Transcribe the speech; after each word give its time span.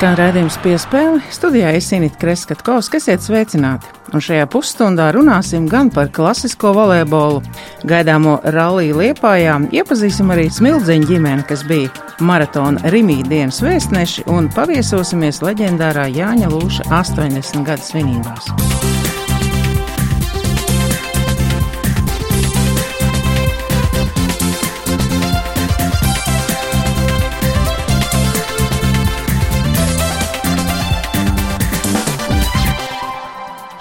skan 0.00 0.14
redzējums 0.16 0.54
piespēle. 0.64 1.18
Studijā 1.28 1.74
es 1.76 1.90
Inīti 1.92 2.16
Kreskatkovs, 2.22 2.88
kas 2.88 3.10
iet 3.12 3.20
sveicināti. 3.20 3.90
Un 4.16 4.22
šajā 4.24 4.46
pusstundā 4.48 5.10
runāsim 5.12 5.66
gan 5.68 5.90
par 5.92 6.08
klasisko 6.08 6.72
volejbolu, 6.72 7.42
gaidāmo 7.84 8.38
rallija 8.56 8.96
liepājā, 8.96 9.58
iepazīsim 9.76 10.32
arī 10.32 10.48
smildziņu 10.56 11.10
ģimeni, 11.12 11.44
kas 11.50 11.66
bija 11.68 11.92
maratona 12.24 12.80
Rimī 12.96 13.20
dienas 13.28 13.60
vēstneši 13.60 14.24
un 14.32 14.48
paviesosimies 14.56 15.44
leģendārā 15.44 16.08
Jāņa 16.16 16.48
Lūša 16.48 16.88
80 17.02 17.68
gadu 17.68 17.90
svinībās. 17.92 19.09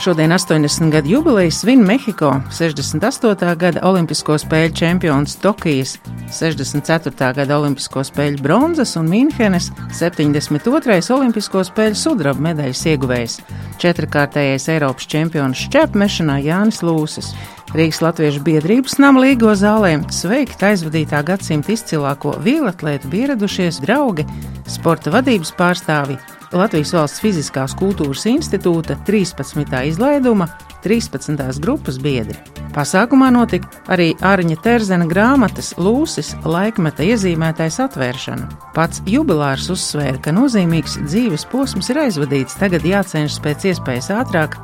Šodien 0.10 0.32
80 0.32 0.92
gadu 0.92 1.10
jubileju 1.10 1.52
svin 1.52 1.80
Mehiko, 1.86 2.32
68. 2.52 3.56
gada 3.56 3.82
Olimpisko 3.86 4.40
spēļu 4.42 4.74
čempions 4.74 5.36
Tokijas, 5.38 6.00
64. 6.34 7.28
gada 7.38 7.58
Olimpisko 7.60 8.02
spēļu 8.08 8.42
bronzas 8.42 8.96
un 8.98 9.06
Mīnhenes 9.06 9.68
72. 9.94 10.98
Olimpisko 11.14 11.62
spēļu 11.68 12.00
sudraba 12.02 12.42
medaļas 12.48 12.82
ieguvējs, 12.90 13.38
četrkārtējais 13.86 14.66
Eiropas 14.74 15.06
čempions 15.14 15.62
šķēpmešanā 15.68 16.40
Jānis 16.42 16.82
Lūsis. 16.82 17.30
Rīgas 17.78 18.02
Latviešu 18.02 18.42
biedrības 18.50 18.98
nama 18.98 19.28
līgo 19.28 19.54
zālē 19.54 19.94
sveikt 20.10 20.66
aizvadītā 20.72 21.22
gadsimta 21.22 21.76
izcilāko 21.78 22.34
vielatlētu 22.42 23.14
ieradušies 23.14 23.78
draugi, 23.86 24.26
sporta 24.66 25.14
vadības 25.14 25.54
pārstāvi 25.54 26.18
Latvijas 26.50 26.96
Valsts 26.96 27.22
Fiziskās 27.22 27.76
kultūras 27.78 28.24
institūta 28.26 28.96
13. 29.06 29.70
izlaiduma 29.86 30.48
13. 30.82 31.38
grupas 31.62 32.00
biedri. 32.02 32.40
Pasākumā 32.74 33.30
notika 33.34 33.70
arī 33.94 34.16
Arņa 34.26 34.58
Terzena 34.64 35.06
grāmatas 35.10 35.76
Lūsis 35.78 36.32
laikmeta 36.46 37.06
iezīmētais 37.06 37.80
atvēršana. 37.86 38.50
Pats 38.74 39.04
jubilārs 39.10 39.70
uzsvēra, 39.74 40.18
ka 40.26 40.34
nozīmīgs 40.34 40.98
dzīves 41.06 41.46
posms 41.52 41.92
ir 41.94 42.02
aizvadīts, 42.08 42.58
tagad 42.62 42.86
jācenšas 42.88 43.42
pēc 43.46 43.70
iespējas 43.74 44.14
ātrāk 44.18 44.58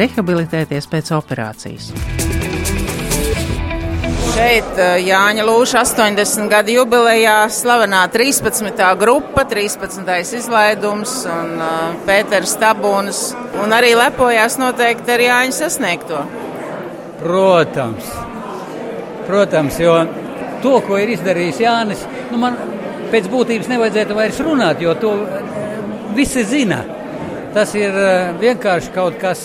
rehabilitēties 0.00 0.88
pēc 0.88 1.12
operācijas. 1.18 1.92
Šeit 4.28 4.76
eh, 4.76 4.98
Jāņa 5.06 5.44
Lūša 5.46 5.80
80 5.86 6.50
gadu 6.52 6.74
jubilejā 6.74 7.36
slavenā 7.52 8.02
13. 8.12 8.82
grupa, 9.00 9.44
13. 9.48 10.04
izlaidums 10.38 11.14
un 11.32 11.54
uh, 11.56 11.72
Pēters 12.06 12.52
Tabūns. 12.60 13.22
Un 13.62 13.72
arī 13.72 13.94
lepojās 13.96 14.58
noteikti 14.60 15.14
ar 15.14 15.24
Jāņa 15.24 15.56
sasniegto. 15.56 16.20
Protams, 17.22 18.12
protams, 19.26 19.80
jo 19.82 19.96
to, 20.62 20.76
ko 20.86 21.00
ir 21.00 21.14
izdarījis 21.16 21.62
Jānis, 21.64 22.04
nu 22.30 22.38
man 22.44 22.58
pēc 23.12 23.26
būtības 23.32 23.72
nevajadzētu 23.72 24.18
vairs 24.18 24.40
runāt, 24.44 24.84
jo 24.84 24.94
to 25.00 25.14
visi 26.16 26.44
zina. 26.46 26.84
Tas 27.56 27.72
ir 27.78 27.96
vienkārši 28.38 28.92
kaut 28.94 29.16
kas 29.20 29.44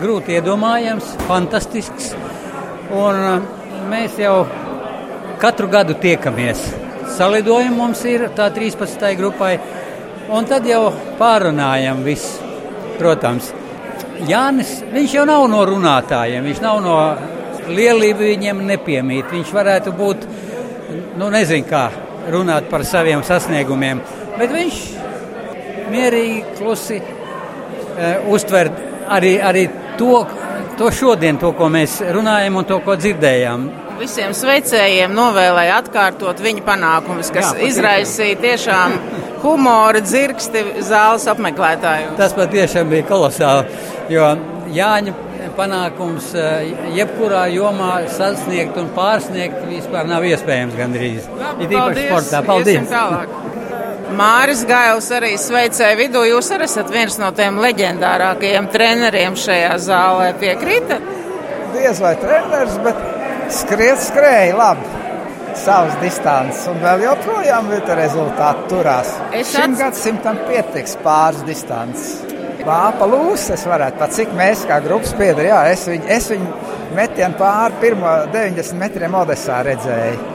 grūti 0.00 0.38
iedomājams, 0.40 1.16
fantastisks. 1.28 2.14
Un, 2.92 3.52
mēs 3.92 4.16
jau 4.20 4.46
katru 5.42 5.68
gadu 5.68 5.96
tiekamies. 6.00 6.62
Salidojumi 7.12 7.76
mums 7.76 8.00
ir 8.08 8.28
tā 8.36 8.48
13. 8.54 9.10
grupai, 9.18 9.56
un 10.32 10.46
tad 10.48 10.66
jau 10.68 10.86
pārunājam 11.18 12.00
visu. 12.06 12.40
Protams, 12.98 13.50
Jānis, 14.28 14.76
viņš 14.92 15.16
jau 15.16 15.24
nav 15.26 15.44
no 15.50 15.62
runātājiem, 15.66 16.44
viņš 16.46 16.60
nav 16.62 16.80
no 16.84 16.96
lielību 17.72 18.28
viņiem 18.28 18.62
nepiemīt. 18.68 19.32
Viņš 19.32 19.52
varētu 19.56 19.94
būt, 19.98 20.26
nu 21.18 21.30
nezinu 21.32 21.66
kā, 21.68 21.88
runāt 22.32 22.68
par 22.70 22.86
saviem 22.86 23.24
sasniegumiem, 23.26 24.00
bet 24.38 24.54
viņš 24.54 24.80
mierīgi, 25.92 26.56
klusi 26.60 27.00
uh, 27.02 28.30
uztver 28.32 28.70
arī, 29.10 29.36
arī 29.42 29.66
to, 29.98 30.22
to 30.78 30.90
šodien, 30.94 31.40
to, 31.40 31.52
ko 31.58 31.68
mēs 31.72 32.00
runājam 32.14 32.60
un 32.62 32.68
to, 32.68 32.78
ko 32.84 32.96
dzirdējām. 32.96 33.66
Visiem 34.00 34.32
sveicējiem 34.36 35.12
novēlēja 35.14 35.80
atkārtot 35.82 36.40
viņa 36.42 36.64
panākumus, 36.66 37.32
kas 37.34 37.52
Jā, 37.52 37.66
izraisīja 37.68 38.38
tiešām 38.42 38.96
humora 39.42 40.00
dzirksti 40.04 40.64
zāles 40.86 41.26
apmeklētājiem. 41.30 42.16
Tas 42.18 42.34
patiešām 42.36 42.90
bija 42.92 43.06
kolosāli, 43.10 43.84
jo 44.12 44.32
Jāņa 44.72 45.12
panākums 45.56 46.30
eh, 46.38 46.72
jebkurā 46.96 47.44
jomā 47.52 48.06
sasniegt 48.12 48.78
un 48.80 48.88
pārsniegt 48.96 49.64
vispār 49.68 50.08
nav 50.08 50.24
iespējams 50.28 50.76
gandrīz. 50.78 51.26
Ir 51.60 51.74
īpaši 51.74 52.06
sportā. 52.08 52.44
Paldies! 52.46 52.94
Māris 54.12 54.62
Gails 54.68 55.08
arī 55.16 55.32
sveicēja 55.40 55.96
vidū. 55.96 56.24
Jūs 56.28 56.50
arī 56.52 56.68
esat 56.68 56.90
viens 56.92 57.16
no 57.20 57.30
tiem 57.36 57.60
leģendārākajiem 57.64 58.68
treneriem 58.72 59.38
šajā 59.40 59.72
zālē. 59.80 60.32
Piekrītat? 60.40 61.06
Diez 61.72 62.00
vai 62.02 62.12
treneris, 62.20 62.76
bet 62.84 63.00
skriet, 63.50 64.02
skrēja 64.02 64.58
labi. 64.58 64.98
Savas 65.62 65.98
distances, 66.00 66.62
un 66.70 66.78
vēl 66.80 67.02
joprojām 67.04 67.66
ir 67.76 67.82
rezultāti 67.98 68.70
turās. 68.70 69.10
Es 69.36 69.52
Šim 69.52 69.74
ats... 69.74 69.82
gadsimtam 69.82 70.38
pietiks 70.48 70.96
pāris 71.04 71.42
distances. 71.44 72.22
Vāpa 72.64 73.08
lūsas 73.10 73.66
varētu 73.66 73.98
pat, 74.00 74.14
cik 74.16 74.32
mēs 74.38 74.62
kā 74.70 74.78
grupas 74.84 75.12
piedari, 75.18 75.50
jā, 75.50 75.60
es 75.74 75.82
viņu, 75.90 76.08
es 76.16 76.28
viņu 76.30 76.70
metienu 76.96 77.36
pāri 77.36 77.80
pirmo 77.82 78.14
90 78.32 78.78
metriem 78.80 79.18
Odesā 79.18 79.60
redzēju. 79.66 80.30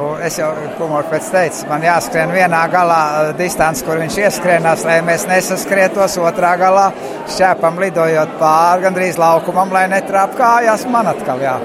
Un 0.00 0.22
es 0.24 0.38
jau 0.38 0.48
humoru 0.78 1.10
pēc 1.10 1.26
teicu, 1.32 1.66
man 1.68 1.82
jāskrien 1.84 2.30
vienā 2.32 2.60
galā 2.72 3.00
eh, 3.08 3.32
distance, 3.36 3.84
kur 3.84 3.98
viņš 4.00 4.16
ieskrienās, 4.22 4.84
lai 4.88 5.00
mēs 5.04 5.26
nesaskrietos 5.28 6.16
otrā 6.22 6.54
galā, 6.60 6.86
šķēpam 7.34 7.80
lidojot 7.82 8.38
pāri 8.40 8.86
gandrīz 8.86 9.20
laukumam, 9.20 9.72
lai 9.74 9.88
netrāp 9.92 10.38
kājās 10.38 10.86
man 10.88 11.10
atkal. 11.10 11.42
Jā. 11.44 11.58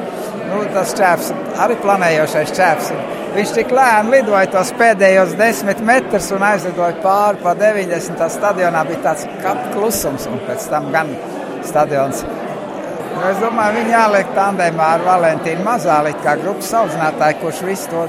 Nu, 0.45 0.61
tas 0.75 0.93
čēps, 0.97 1.31
arī 1.65 1.77
planējošais 1.81 2.53
čēps, 2.55 2.93
viņš 3.35 3.53
tik 3.57 3.73
lēni 3.75 4.17
lidoja 4.17 4.45
tos 4.53 4.71
pēdējos 4.79 5.35
desmit 5.39 5.83
metrus 5.85 6.31
un 6.35 6.45
aizlidoja 6.45 6.95
pāri 7.03 7.41
pa 7.43 7.55
90. 7.59 8.25
stadionā. 8.37 8.85
Bija 8.87 9.03
tāds 9.09 9.27
klusums 9.73 10.29
un 10.31 10.41
pēc 10.47 10.69
tam 10.71 10.91
gan 10.95 11.11
stadions 11.65 12.23
Nu, 13.15 13.21
es 13.29 13.37
domāju, 13.39 13.77
viņi 13.77 13.93
jāliek 13.93 14.31
tandēmā 14.35 14.87
ar 14.97 15.03
Valentīnu 15.05 15.63
Mazāli, 15.63 16.11
kā 16.19 16.33
grupas 16.35 16.73
audzinātāju, 16.75 17.37
kurš 17.39 17.61
visu 17.63 17.91
to 17.93 18.01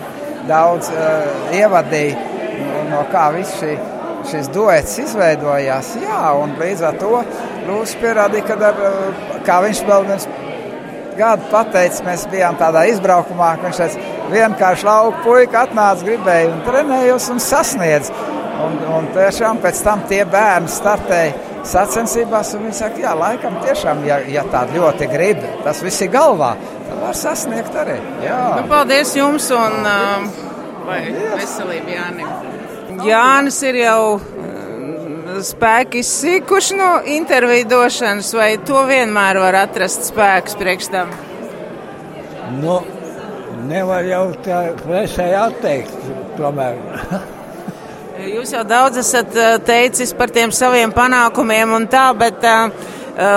daudz 0.48 0.88
uh, 0.90 1.52
ievadīja, 1.54 2.16
no, 2.90 3.04
kā 3.12 3.28
viss 3.36 3.54
šī, 3.60 3.76
šis 4.32 4.50
duets 4.54 4.96
izveidojās. 5.04 5.92
Jā, 6.02 6.32
un 6.40 6.56
līdz 6.58 6.82
ar 6.88 6.98
to 6.98 7.22
Lūsis 7.68 8.00
pierādīja, 8.02 8.48
ka 8.50 8.58
ar, 8.72 8.82
uh, 8.88 9.38
kā 9.46 9.60
viņš 9.62 9.84
vēl 9.86 10.10
viens 10.10 10.26
gadu 11.18 11.48
pateicis, 11.50 12.04
mēs 12.06 12.26
bijām 12.32 12.58
tādā 12.60 12.86
izbraukumā, 12.90 13.54
ka 13.56 13.68
viņš 13.68 13.82
teica, 13.82 14.14
vienkārši 14.32 14.88
lauka 14.88 15.24
puika 15.24 15.64
atnāca, 15.66 16.06
gribēja 16.06 16.52
un 16.52 16.62
trenējos 16.66 17.28
un 17.34 17.42
sasniedz. 17.42 18.12
Un, 18.56 18.78
un 18.88 19.10
tiešām 19.12 19.58
pēc 19.60 19.82
tam 19.84 20.02
tie 20.08 20.22
bērni 20.32 20.70
startēja 20.72 21.34
sacensībās, 21.66 22.54
un 22.56 22.66
viņi 22.66 22.78
saka, 22.78 23.02
jā, 23.02 23.12
laikam 23.18 23.58
tiešām, 23.64 24.00
ja, 24.08 24.20
ja 24.32 24.44
tāda 24.52 24.78
ļoti 24.78 25.08
grib, 25.10 25.42
tas 25.66 25.82
viss 25.84 26.04
ir 26.06 26.12
galvā, 26.14 26.54
tad 26.86 27.02
var 27.02 27.18
sasniegt 27.18 27.76
arī. 27.76 27.98
Jā. 28.24 28.40
Nu, 28.56 28.64
paldies 28.70 29.12
jums 29.18 29.50
un 29.54 29.76
uh, 29.82 30.44
veselību 30.86 31.96
Jānim. 31.98 32.32
Jānis 33.04 33.58
ir 33.66 33.82
jau 33.82 34.16
spēki 35.44 36.00
izsīkuši 36.04 36.76
no 36.78 36.90
interviju 37.16 37.68
došanas, 37.70 38.32
vai 38.36 38.50
to 38.66 38.82
vienmēr 38.88 39.40
var 39.42 39.60
atrast 39.66 40.08
spēks 40.10 40.56
priekš 40.60 40.90
tam? 40.92 41.12
Nu, 42.60 42.80
nevar 43.68 44.06
jau 44.06 44.26
tā 44.44 44.60
presē 44.82 45.30
atteikt 45.40 45.96
tomēr. 46.38 46.78
Jūs 48.36 48.54
jau 48.54 48.62
daudz 48.64 48.96
esat 49.02 49.34
eh, 49.36 49.56
teicis 49.66 50.14
par 50.16 50.32
tiem 50.32 50.52
saviem 50.54 50.92
panākumiem 50.94 51.74
un 51.76 51.84
tā, 51.90 52.06
bet 52.16 52.44
uh, 52.48 52.70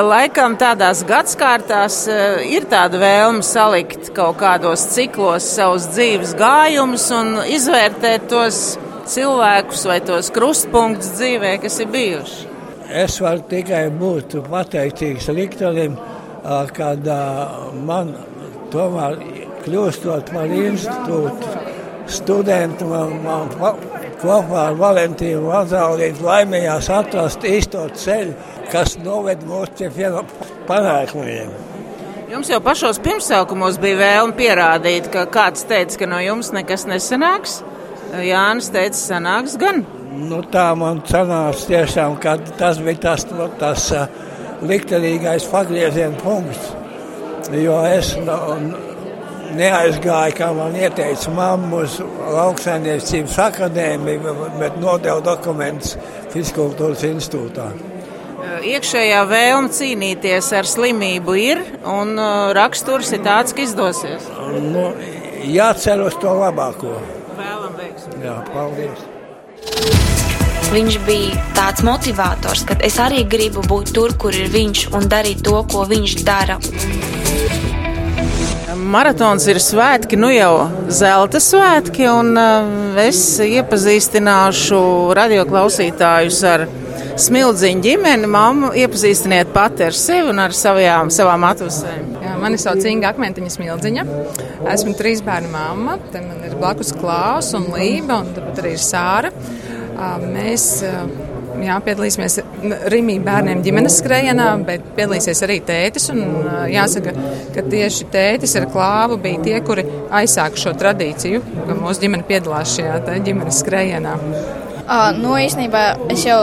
laikam 0.07 0.55
tādās 0.59 1.03
gadskārtās 1.07 2.01
ir 2.47 2.67
tāda 2.71 2.99
vēlme 2.99 3.43
salikt 3.45 4.11
kaut 4.15 4.39
kādos 4.39 4.85
ciklos 4.95 5.47
savus 5.55 5.87
dzīves 5.93 6.35
gājumus 6.39 7.09
un 7.15 7.37
izvērtēt 7.47 8.27
tos 8.31 8.77
cilvēkus 9.13 9.85
vai 9.89 9.99
tos 10.05 10.31
krustpunktus 10.35 11.15
dzīvē, 11.17 11.57
kas 11.63 11.79
ir 11.83 11.91
bijuši. 11.93 12.47
Es 12.89 13.19
varu 13.21 13.43
tikai 13.49 13.83
būt 13.93 14.39
pateicīgs 14.49 15.29
liktenim, 15.37 15.97
kad 16.73 17.09
man 17.85 18.15
tomēr 18.73 19.19
kļūstot 19.65 20.31
par 20.33 20.49
institūtu 20.49 21.53
studentu, 22.09 22.87
man, 22.89 23.13
man 23.23 23.51
kopā 24.19 24.69
ar 24.69 24.77
Valentīnu 24.79 25.45
Vazaulītu 25.47 26.25
laimējās 26.25 26.89
atrast 26.93 27.45
īsto 27.47 27.85
ceļu, 27.93 28.33
kas 28.71 28.97
noved 29.03 29.45
mūs 29.47 29.73
pie 29.77 30.09
panākumiem. 30.69 31.53
Jums 32.29 32.49
jau 32.51 32.59
pašos 32.61 32.99
pirmsākumos 33.01 33.79
bija 33.81 33.97
vēlme 34.03 34.35
pierādīt, 34.37 35.07
ka 35.13 35.25
kāds 35.33 35.65
teica, 35.69 36.01
ka 36.01 36.09
no 36.09 36.19
jums 36.21 36.51
nekas 36.53 36.85
nesanāks. 36.89 37.59
Jānis 38.25 38.71
teica, 38.73 38.97
sanāks 38.97 39.57
gan. 39.59 39.83
Nu, 40.09 40.41
tā 40.51 40.71
man 40.77 41.03
sanāca 41.07 41.67
tiešām, 41.69 42.17
ka 42.21 42.37
tas 42.59 42.79
bija 42.83 43.03
tas, 43.09 43.25
no, 43.31 43.47
tas 43.59 43.89
uh, 43.95 44.07
liktenīgais 44.65 45.47
pagrieziena 45.51 46.17
punkts. 46.19 46.71
Jo 47.53 47.79
es 47.87 48.11
no, 48.25 48.37
neaizgāju, 49.57 50.35
kā 50.37 50.49
man 50.53 50.75
ieteica 50.77 51.33
mamma, 51.33 51.83
uz 51.85 51.99
lauksaimniecības 52.01 53.37
akadēmiju, 53.45 54.35
bet 54.59 54.81
nodevu 54.81 55.23
dokumentus 55.25 55.95
Fiskultūras 56.33 57.05
institūtā. 57.07 57.69
Iekšējā 58.69 59.21
vēlme 59.29 59.71
cīnīties 59.73 60.49
ar 60.57 60.67
slimību 60.67 61.37
ir, 61.41 61.63
un 61.89 62.15
raksturs 62.55 63.11
ir 63.15 63.23
tāds, 63.25 63.55
ka 63.55 63.65
izdosies. 63.65 64.29
Nu, 64.69 64.89
jācer 65.49 66.01
uz 66.05 66.17
to 66.21 66.33
labāko. 66.37 66.97
Jā, 68.19 68.35
paldies. 68.53 69.05
Viņš 70.69 70.97
bija 71.07 71.37
tāds 71.57 71.81
motivators, 71.81 72.61
ka 72.69 72.75
es 72.85 72.99
arī 73.01 73.23
gribu 73.25 73.63
būt 73.65 73.93
tur, 73.95 74.13
kur 74.21 74.35
ir 74.35 74.51
viņš 74.53 74.89
un 74.93 75.07
darīt 75.09 75.41
to, 75.47 75.55
ko 75.71 75.85
viņš 75.89 76.17
dara. 76.27 76.59
Maratons 78.89 79.45
ir 79.49 79.59
svētki, 79.61 80.17
nu 80.17 80.29
jau 80.33 80.53
zelta 80.93 81.41
svētki, 81.41 82.05
un 82.09 82.37
es 83.01 83.21
iepazīstināšu 83.45 84.79
radioklausītājus 85.17 86.43
ar 86.49 86.67
smildziņu 87.19 87.85
ģimeni. 87.85 88.29
Māmu 88.29 88.73
iepazīstiniet 88.77 89.53
pati 89.53 89.89
ar 89.89 89.97
sevi 89.97 90.33
un 90.33 90.41
ar 90.45 90.55
savajām, 90.57 91.13
savām 91.13 91.45
atvasēm. 91.49 92.08
Mani 92.39 92.59
sauc 92.61 92.85
Inga 92.87 93.13
Akmentiņa 93.13 93.55
Smildziņa. 93.55 94.05
Esmu 94.73 94.95
trīs 94.99 95.23
bērnu 95.25 95.51
mamma. 95.53 95.97
Te 96.13 96.21
man 96.23 96.43
ir 96.47 96.55
blakus 96.59 96.93
Klaus 96.97 97.51
un 97.57 97.69
Lība, 97.73 98.21
un 98.23 98.31
tāpat 98.35 98.63
arī 98.63 98.75
ir 98.77 98.83
Sāra. 98.83 99.33
Mēs 100.23 100.69
jā, 101.59 101.75
piedalīsimies 101.83 102.37
Rīgā 102.93 103.17
bērniem 103.25 103.63
ģimenes 103.65 103.99
skrējienā, 103.99 104.47
bet 104.67 104.85
piedalīsies 104.95 105.43
arī 105.47 105.59
tētis. 105.67 106.07
Un, 106.13 106.23
jāsaka, 106.71 107.13
ka 107.55 107.65
tieši 107.67 108.07
tētis 108.13 108.55
ar 108.59 108.69
klāvu 108.71 109.19
bija 109.23 109.43
tie, 109.43 109.57
kuri 109.65 109.85
aizsāka 110.21 110.63
šo 110.63 110.75
tradīciju, 110.79 111.43
ka 111.67 111.77
mūsu 111.79 112.05
ģimene 112.05 112.27
piedalās 112.29 112.77
šajā 112.77 113.19
ģimenes 113.27 113.61
skrējienā. 113.65 114.15
Nu, 115.19 115.35
īstenībā 115.37 115.83
es 116.09 116.23
jau 116.25 116.39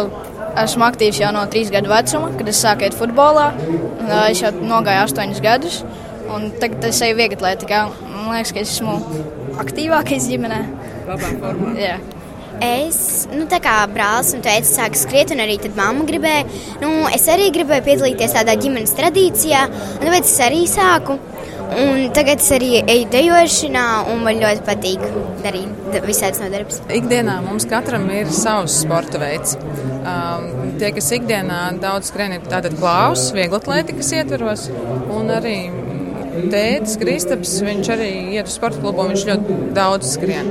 esmu 0.64 0.86
aktīvs 0.86 1.20
jau 1.20 1.30
no 1.34 1.44
trīs 1.52 1.70
gadu 1.74 1.92
vecuma, 1.92 2.32
kad 2.38 2.50
es 2.50 2.62
sāku 2.64 2.86
iet 2.86 2.96
futbolā. 2.96 3.50
Es 4.30 4.42
jau 4.42 4.52
nogāju 4.56 5.04
astoņus 5.04 5.44
gadus, 5.44 5.80
un 6.32 6.50
tagad 6.60 6.88
es 6.90 7.00
eju 7.04 7.18
vieglatlētikā. 7.20 7.84
Man 8.12 8.34
liekas, 8.34 8.52
ka 8.54 8.62
es 8.64 8.76
esmu 8.76 8.98
aktīvākais 9.62 10.28
ģimenē. 10.32 10.60
Labā 11.06 11.32
formā. 11.40 11.72
Jā. 11.80 11.96
Es, 12.64 13.26
nu, 13.28 13.44
tā 13.50 13.58
kā 13.60 13.74
brālis 13.92 14.32
un 14.32 14.40
teica, 14.44 14.64
sāka 14.64 14.96
skriet, 14.96 15.32
un 15.34 15.42
arī 15.44 15.58
tad 15.60 15.76
mamma 15.76 16.06
gribēja. 16.08 16.46
Nu, 16.80 16.90
es 17.12 17.26
arī 17.28 17.50
gribēju 17.52 17.84
piedalīties 17.84 18.32
tādā 18.38 18.54
ģimenes 18.56 18.94
tradīcijā, 18.96 19.66
un 19.98 20.06
tāpēc 20.06 20.30
es 20.30 20.38
arī 20.46 20.62
sāku. 20.70 21.18
Un 21.74 22.12
tagad 22.14 22.42
es 22.42 22.50
arī 22.54 22.76
eju 22.78 23.08
dejošanā, 23.10 23.86
un 24.12 24.22
man 24.24 24.38
ļoti 24.38 24.62
patīk 24.66 25.02
darīt 25.42 25.96
visādas 26.06 26.38
nodarbības. 26.44 26.82
Ikdienā 26.94 27.40
mums 27.44 27.66
katram 27.70 28.06
ir 28.14 28.30
savs 28.34 28.76
sporta 28.84 29.18
veids. 29.22 29.56
Um, 30.06 30.46
tie, 30.78 30.92
kas 30.94 31.10
ikdienā 31.16 31.60
daudz 31.82 32.12
skrien, 32.12 32.36
ir 32.36 32.46
tātad 32.46 32.76
klaus, 32.78 33.32
vieglatlētikas 33.34 34.12
ietveros, 34.20 34.68
un 35.16 35.34
arī 35.34 35.58
tētis 36.52 36.96
Kristaps, 37.00 37.54
viņš 37.64 37.90
arī 37.94 38.08
iet 38.36 38.50
uz 38.50 38.56
sporta 38.58 38.80
klubu, 38.82 39.06
viņš 39.10 39.26
ļoti 39.30 39.58
daudz 39.76 40.12
skrien. 40.14 40.50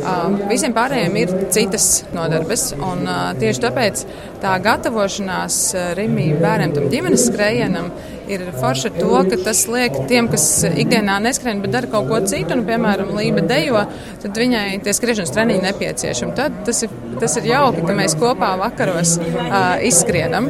Uh, 0.00 0.36
visiem 0.50 0.74
pārējiem 0.76 1.18
ir 1.22 1.34
citas 1.54 1.88
nodarbes, 2.16 2.70
un 2.76 3.06
uh, 3.06 3.30
tieši 3.40 3.64
tāpēc 3.64 4.04
tā 4.42 4.56
gatavošanās 4.64 5.60
Rimī 5.98 6.30
bērniem 6.40 6.76
tam 6.76 6.90
ģimenes 6.92 7.28
skrējienam 7.30 7.92
ir 8.34 8.44
forši 8.60 8.92
to, 8.96 9.10
ka 9.30 9.38
tas 9.44 9.62
liek 9.70 9.96
tiem, 10.10 10.28
kas 10.30 10.46
ikdienā 10.70 11.18
neskrien, 11.24 11.62
bet 11.64 11.74
dara 11.74 11.90
kaut 11.90 12.08
ko 12.10 12.20
citu, 12.30 12.54
un, 12.56 12.64
piemēram, 12.68 13.12
lība 13.16 13.42
dejo, 13.50 13.84
tad 14.22 14.38
viņai 14.40 14.80
tie 14.84 14.94
skriešanas 14.96 15.34
treniņi 15.34 15.64
nepieciešami. 15.66 16.36
Tad 16.38 16.60
tas 16.68 16.84
ir, 16.86 16.94
tas 17.22 17.36
ir 17.40 17.50
jauki, 17.50 17.84
ka 17.86 17.96
mēs 17.98 18.16
kopā 18.20 18.52
vakaros 18.60 19.16
uh, 19.18 19.80
izskrienam. 19.86 20.48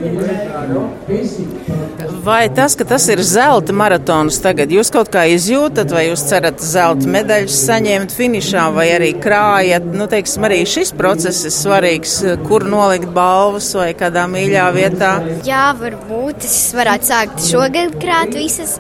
Vai 2.21 2.43
tas, 2.53 2.77
ka 2.77 2.85
tas 2.85 3.07
ir 3.13 3.23
zelta 3.25 3.73
maratons 3.77 4.37
tagad, 4.45 4.73
jūs 4.73 4.91
kaut 4.93 5.09
kā 5.13 5.25
izjūtat, 5.33 5.93
vai 5.95 6.07
jūs 6.11 6.27
cerat 6.29 6.61
zelta 6.61 7.09
medaļas 7.09 7.57
saņemt 7.67 8.13
finišā, 8.17 8.67
vai 8.77 8.91
arī 8.93 9.15
krājat? 9.17 9.87
Nu, 9.97 10.05
teiksim, 10.11 10.45
arī 10.49 10.61
šis 10.69 10.93
process 10.97 11.47
ir 11.49 11.55
svarīgs, 11.55 12.19
kur 12.45 12.67
nolikt 12.69 13.09
balvas 13.17 13.71
vai 13.79 13.91
kādā 13.97 14.27
mīļā 14.31 14.67
vietā. 14.77 15.13
Jā, 15.49 15.71
varbūt 15.81 16.45
es 16.49 16.59
varētu 16.77 17.09
sākt 17.09 17.45
šogad 17.47 17.70
krāt 18.01 18.35
visas 18.37 18.79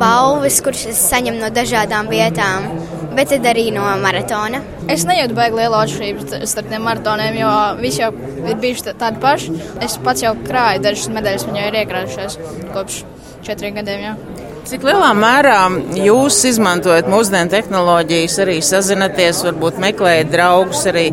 balvas, 0.00 0.60
kuras 0.64 0.86
es 0.90 1.02
saņemu 1.10 1.42
no 1.42 1.50
dažādām 1.54 2.10
vietām 2.12 2.70
bet 3.18 3.32
tad 3.32 3.46
arī 3.50 3.68
no 3.74 3.84
maratona. 4.02 4.60
Es 4.90 5.02
nejūtu 5.08 5.34
baigi 5.34 5.58
lielu 5.58 5.78
atšķirību 5.80 6.42
starp 6.46 6.70
tiem 6.70 6.84
maratoniem, 6.86 7.38
jo 7.40 7.52
visi 7.82 8.02
jau 8.04 8.12
ir 8.46 8.58
bijuši 8.62 8.94
tādi 9.00 9.22
paši. 9.24 9.54
Es 9.84 9.98
pats 10.04 10.22
jau 10.22 10.36
krāju 10.46 10.84
dažas 10.84 11.10
medaļas, 11.16 11.46
viņa 11.48 11.64
ir 11.66 11.78
iekrājušās 11.82 12.38
kopš 12.76 13.00
četriem 13.46 13.80
gadiem. 13.80 14.04
Jau. 14.06 14.44
Cik 14.68 14.82
lielā 14.84 15.08
mērā 15.16 15.58
jūs 15.96 16.42
izmantojat 16.50 17.08
mūsdienu 17.08 17.50
tehnoloģijas, 17.54 18.34
arī 18.44 18.58
sazināties, 18.62 19.40
varbūt 19.46 19.80
meklējat 19.80 20.30
draugus 20.34 20.84
arī 20.90 21.06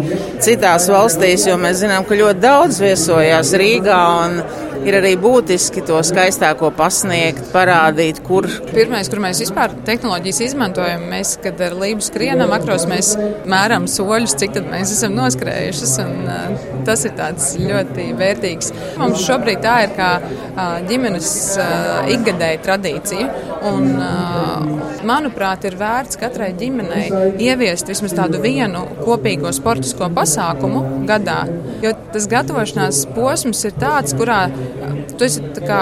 citās 0.43 0.89
valstīs, 0.91 1.47
jo 1.47 1.55
mēs 1.61 1.79
zinām, 1.85 2.03
ka 2.05 2.19
ļoti 2.19 2.43
daudz 2.43 2.81
viesojās 2.83 3.53
Rīgā 3.61 4.01
un 4.25 4.41
ir 4.85 4.97
arī 4.99 5.13
būtiski 5.19 5.83
to 5.85 5.99
skaistāko 6.05 6.69
pasniegt, 6.75 7.49
parādīt, 7.53 8.21
kur. 8.25 8.47
Pirmais, 8.71 9.09
kur 9.11 9.21
mēs 9.23 9.41
vispār 9.43 9.73
tehnoloģijas 9.87 10.41
izmantojam, 10.49 11.07
mēs, 11.11 11.35
kad 11.43 11.61
ar 11.65 11.75
lību 11.81 12.05
skrienam 12.05 12.53
akros, 12.55 12.87
mēs 12.89 13.13
mēram 13.49 13.89
soļus, 13.91 14.37
cik 14.41 14.55
tad 14.59 14.69
mēs 14.71 14.93
esam 14.95 15.15
noskrējušas, 15.17 15.95
un 16.05 16.29
uh, 16.29 16.67
tas 16.87 17.05
ir 17.07 17.15
tāds 17.17 17.53
ļoti 17.61 18.11
vērtīgs. 18.19 18.71
Mums 19.01 19.25
šobrīd 19.25 19.63
tā 19.65 19.77
ir 19.87 19.95
kā 19.97 20.11
uh, 20.21 20.77
ģimenes 20.89 21.31
uh, 21.57 22.11
ikgadēja 22.15 22.61
tradīcija, 22.65 23.29
un 23.65 23.89
manuprāt, 25.05 25.65
ir 25.67 25.77
vērts 25.79 26.19
katrai 26.19 26.51
ģimenei 26.57 27.07
ieviest 27.41 27.89
vismaz 27.89 28.15
tādu 28.17 28.41
vienu 28.43 28.83
kopīgo 29.01 29.51
sportisko 29.55 30.09
pasākumu 30.15 30.83
gadā, 31.09 31.43
jo 31.83 31.93
tas 32.13 32.27
gatavošanās 32.31 33.03
posms 33.15 33.63
ir 33.69 33.75
tāds, 33.81 34.15
kurā 34.17 34.45
tu 35.17 35.27
esi 35.27 35.43
tā 35.55 35.65
kā 35.65 35.81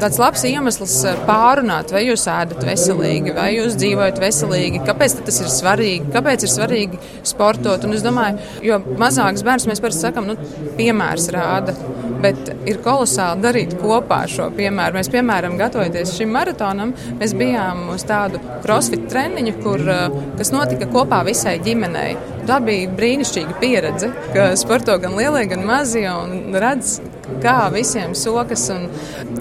tāds 0.00 0.18
labs 0.20 0.44
iemesls 0.48 0.94
eh, 1.08 1.18
pārunāt, 1.28 1.92
vai 1.94 2.04
jūs 2.06 2.26
ēdat 2.30 2.64
veselīgi, 2.66 3.34
vai 3.36 3.50
jūs 3.56 3.76
dzīvojat 3.80 4.20
veselīgi, 4.22 4.82
kāpēc 4.86 5.18
tas 5.26 5.40
ir 5.42 5.52
svarīgi, 5.52 6.10
kāpēc 6.14 6.46
ir 6.46 6.52
svarīgi 6.52 7.00
sportot. 7.26 7.86
Un 7.86 7.96
es 7.96 8.04
domāju, 8.04 8.40
jo 8.66 8.80
mazāks 9.00 9.44
bērns 9.46 9.68
mēs 9.70 9.82
parasti 9.84 10.08
sakam, 10.08 10.28
nu, 10.30 10.36
piemērs 10.78 11.30
rāda. 11.34 11.76
Bet 12.16 12.48
ir 12.68 12.78
kolosāli 12.84 13.44
darīt 13.44 13.74
kopā 13.76 14.22
šo 14.30 14.48
piemēru. 14.56 14.96
Mēs, 14.96 15.10
piemēram, 15.12 15.58
gatavoties 15.60 16.14
šim 16.16 16.32
maratonam, 16.32 16.94
mēs 17.20 17.34
bijām 17.36 17.90
uz 17.92 18.06
tādu 18.08 18.40
crossfit 18.64 19.04
treniņu, 19.12 19.58
kur, 19.62 19.84
eh, 19.84 20.22
kas 20.38 20.52
notika 20.54 20.88
kopā 20.92 21.22
visai 21.28 21.58
ģimenei. 21.60 22.16
Tā 22.46 22.60
bija 22.62 22.88
brīnišķīga 22.94 23.60
pieredze, 23.60 24.12
ka 24.32 24.52
sporto 24.58 24.96
gan 25.02 25.16
lielie, 25.18 25.44
gan 25.50 25.64
mazie 25.66 26.06
un 26.06 26.54
redz, 26.54 27.00
kā 27.42 27.58
visiem 27.74 28.14
sokas. 28.18 28.68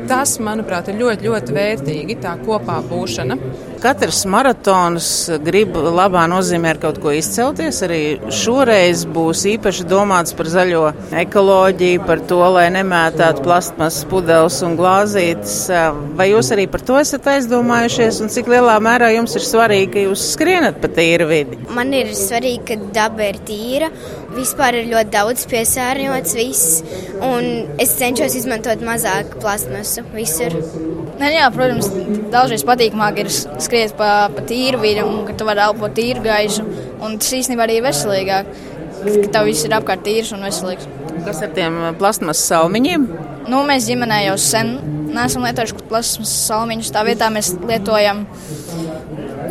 Tas, 0.09 0.35
manuprāt, 0.43 0.91
ir 0.91 0.99
ļoti, 1.01 1.29
ļoti 1.29 1.55
vērtīgi 1.55 2.19
tā 2.23 2.35
kopā 2.45 2.81
būšana. 2.89 3.37
Katrs 3.85 4.23
maratons 4.25 5.07
grib 5.45 5.75
labā 5.77 6.23
nozīmē 6.25 6.71
ar 6.73 6.79
kaut 6.81 6.95
ko 7.03 7.11
izcelties. 7.13 7.83
Arī 7.85 7.99
šoreiz 8.33 9.03
būs 9.13 9.43
īpaši 9.51 9.85
domāts 9.85 10.33
par 10.33 10.49
zaļo 10.49 10.87
ekoloģiju, 11.21 12.01
par 12.07 12.23
to, 12.31 12.39
lai 12.55 12.63
nemētātu 12.73 13.43
plastmasas 13.45 14.07
pudeles 14.09 14.57
un 14.65 14.73
glāzītes. 14.79 15.59
Vai 16.17 16.31
jūs 16.31 16.49
arī 16.55 16.65
par 16.73 16.81
to 16.87 16.97
esat 16.97 17.29
aizdomājušies 17.35 18.23
un 18.25 18.33
cik 18.33 18.49
lielā 18.55 18.79
mērā 18.81 19.11
jums 19.19 19.37
ir 19.37 19.45
svarīgi, 19.45 19.91
ka 19.93 20.07
jūs 20.07 20.25
skrienat 20.31 20.81
pa 20.81 20.89
tīru 20.97 21.29
vidi? 21.29 21.61
Man 21.77 21.93
ir 21.93 22.09
svarīgi, 22.17 22.65
ka 22.65 22.79
daba 22.97 23.29
ir 23.29 23.37
tīra. 23.45 23.93
Vispār 24.35 24.81
ir 24.81 24.89
ļoti 24.89 25.13
daudz 25.13 25.45
piesārņots 25.53 26.33
viss, 26.35 26.81
un 27.23 27.77
es 27.79 27.93
cenšos 28.01 28.33
izmantot 28.41 28.81
mazāk 28.83 29.37
plastmasu 29.45 30.03
visur. 30.17 30.57
Ne, 31.15 31.29
jā, 31.31 31.45
protams, 31.55 31.87
dažreiz 32.33 32.65
patīkamāk 32.67 33.21
ir 33.23 33.29
skriet 33.31 33.74
pa, 33.97 34.27
pa 34.33 34.43
tīru 34.47 34.79
vidi, 34.81 35.03
un 35.05 35.23
ka 35.27 35.35
tu 35.37 35.47
vari 35.47 35.63
elpot 35.65 35.93
tīru 35.95 36.23
gaisu. 36.25 36.65
Un 37.03 37.19
tas 37.21 37.33
īstenībā 37.37 37.67
arī 37.67 37.79
ir 37.79 37.85
veselīgāk. 37.85 38.51
ka 39.05 39.27
tev 39.31 39.45
viss 39.45 39.65
ir 39.65 39.75
apkārt 39.77 40.03
tīrs 40.05 40.33
un 40.33 40.45
veselīgs. 40.45 40.87
Kas 41.25 41.41
ar 41.45 41.51
tiem 41.53 41.77
plasmas 41.99 42.41
salmiņiem? 42.49 43.07
Nu, 43.49 43.61
mēs 43.67 43.87
ģimenē 43.89 44.23
jau 44.25 44.37
sen 44.41 44.75
neesam 45.13 45.45
lietojuši 45.45 45.87
plasmas 45.89 46.31
salmiņus. 46.47 46.91
Tā 46.93 47.03
vietā 47.07 47.29
mēs 47.33 47.53
lietojam 47.67 48.25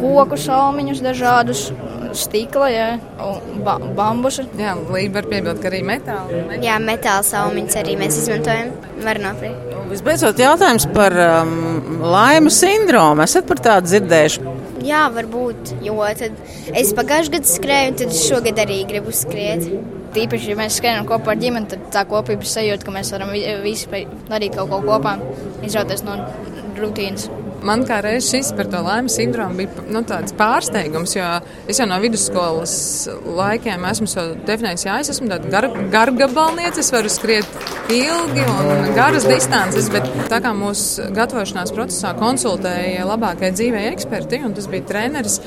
koku 0.01 0.39
salmiņus 0.41 1.03
dažādus. 1.05 1.69
Stikla, 2.15 2.69
jā, 2.71 2.89
un 3.19 3.63
ba 3.67 3.75
bambusa. 3.83 4.45
Jā, 4.59 4.75
lība 4.79 5.21
var 5.21 5.29
piebilst, 5.33 5.63
ka 5.63 5.71
arī 5.71 5.81
metāla. 5.87 6.59
Jā, 6.63 6.79
metāla 6.83 7.25
salmiņas 7.27 7.79
arī 7.81 7.97
mēs 7.99 8.19
izmantojam. 8.23 8.71
Var 9.05 9.21
nopirkt. 9.23 9.73
Visbeidzot, 9.91 10.39
jautājums 10.41 10.87
par 10.95 11.15
um, 11.21 11.99
laimes 12.01 12.57
sindromu. 12.63 13.25
Esat 13.27 13.49
par 13.51 13.61
tādu 13.63 13.91
dzirdējuši? 13.91 14.55
Jā, 14.85 15.05
varbūt. 15.13 15.75
Jo 15.85 15.99
es 16.05 16.93
pagājušajā 16.97 17.35
gadā 17.35 17.51
skrēju, 17.51 17.93
un 17.93 18.01
tad 18.03 18.17
šogad 18.17 18.63
arī 18.65 18.81
gribu 18.89 19.15
skriet. 19.17 19.69
Tīpaši, 20.15 20.53
ja 20.53 20.59
mēs 20.59 20.79
skrienam 20.79 21.09
kopā 21.09 21.33
ar 21.35 21.41
ģimeni, 21.41 21.71
tad 21.73 21.89
tā 21.95 22.05
kopības 22.07 22.53
sajūta, 22.55 22.87
ka 22.87 22.95
mēs 22.95 23.11
varam 23.15 23.33
visi 23.65 24.05
darīt 24.29 24.55
kaut 24.55 24.71
ko 24.71 24.79
kopā, 24.87 25.17
izrauties 25.67 26.05
no 26.07 26.21
rutīnas. 26.79 27.27
Man 27.65 27.85
kā 27.89 28.01
reiz 28.05 28.27
šis 28.29 28.51
par 28.57 28.69
to 28.69 28.81
laimes 28.85 29.15
sindromu 29.17 29.63
bija 29.63 29.85
nu, 29.89 30.03
tāds 30.05 30.35
pārsteigums, 30.37 31.15
jo 31.17 31.29
es 31.71 31.81
jau 31.81 31.87
no 31.89 31.97
vidusskolas 32.03 32.75
laikiem 33.25 33.87
esmu 33.89 34.27
definējis, 34.45 34.85
ka 34.85 34.99
es 35.01 35.13
esmu 35.15 35.31
tāda 35.33 35.53
gar, 35.53 35.69
gargabalniece, 35.95 36.83
es 36.85 36.93
varu 36.93 37.13
skriet 37.13 37.49
ilgi 37.95 38.45
un 38.45 38.93
garas 38.97 39.25
distances, 39.29 39.89
bet 39.93 40.11
tā 40.33 40.43
kā 40.45 40.53
mūsu 40.57 41.09
gatavošanās 41.17 41.73
procesā 41.77 42.13
konsultēja 42.21 43.09
labākie 43.09 43.55
dzīvē 43.57 43.87
eksperti, 43.95 44.43
un 44.45 44.57
tas 44.57 44.69
bija 44.69 44.85
treneris 44.93 45.41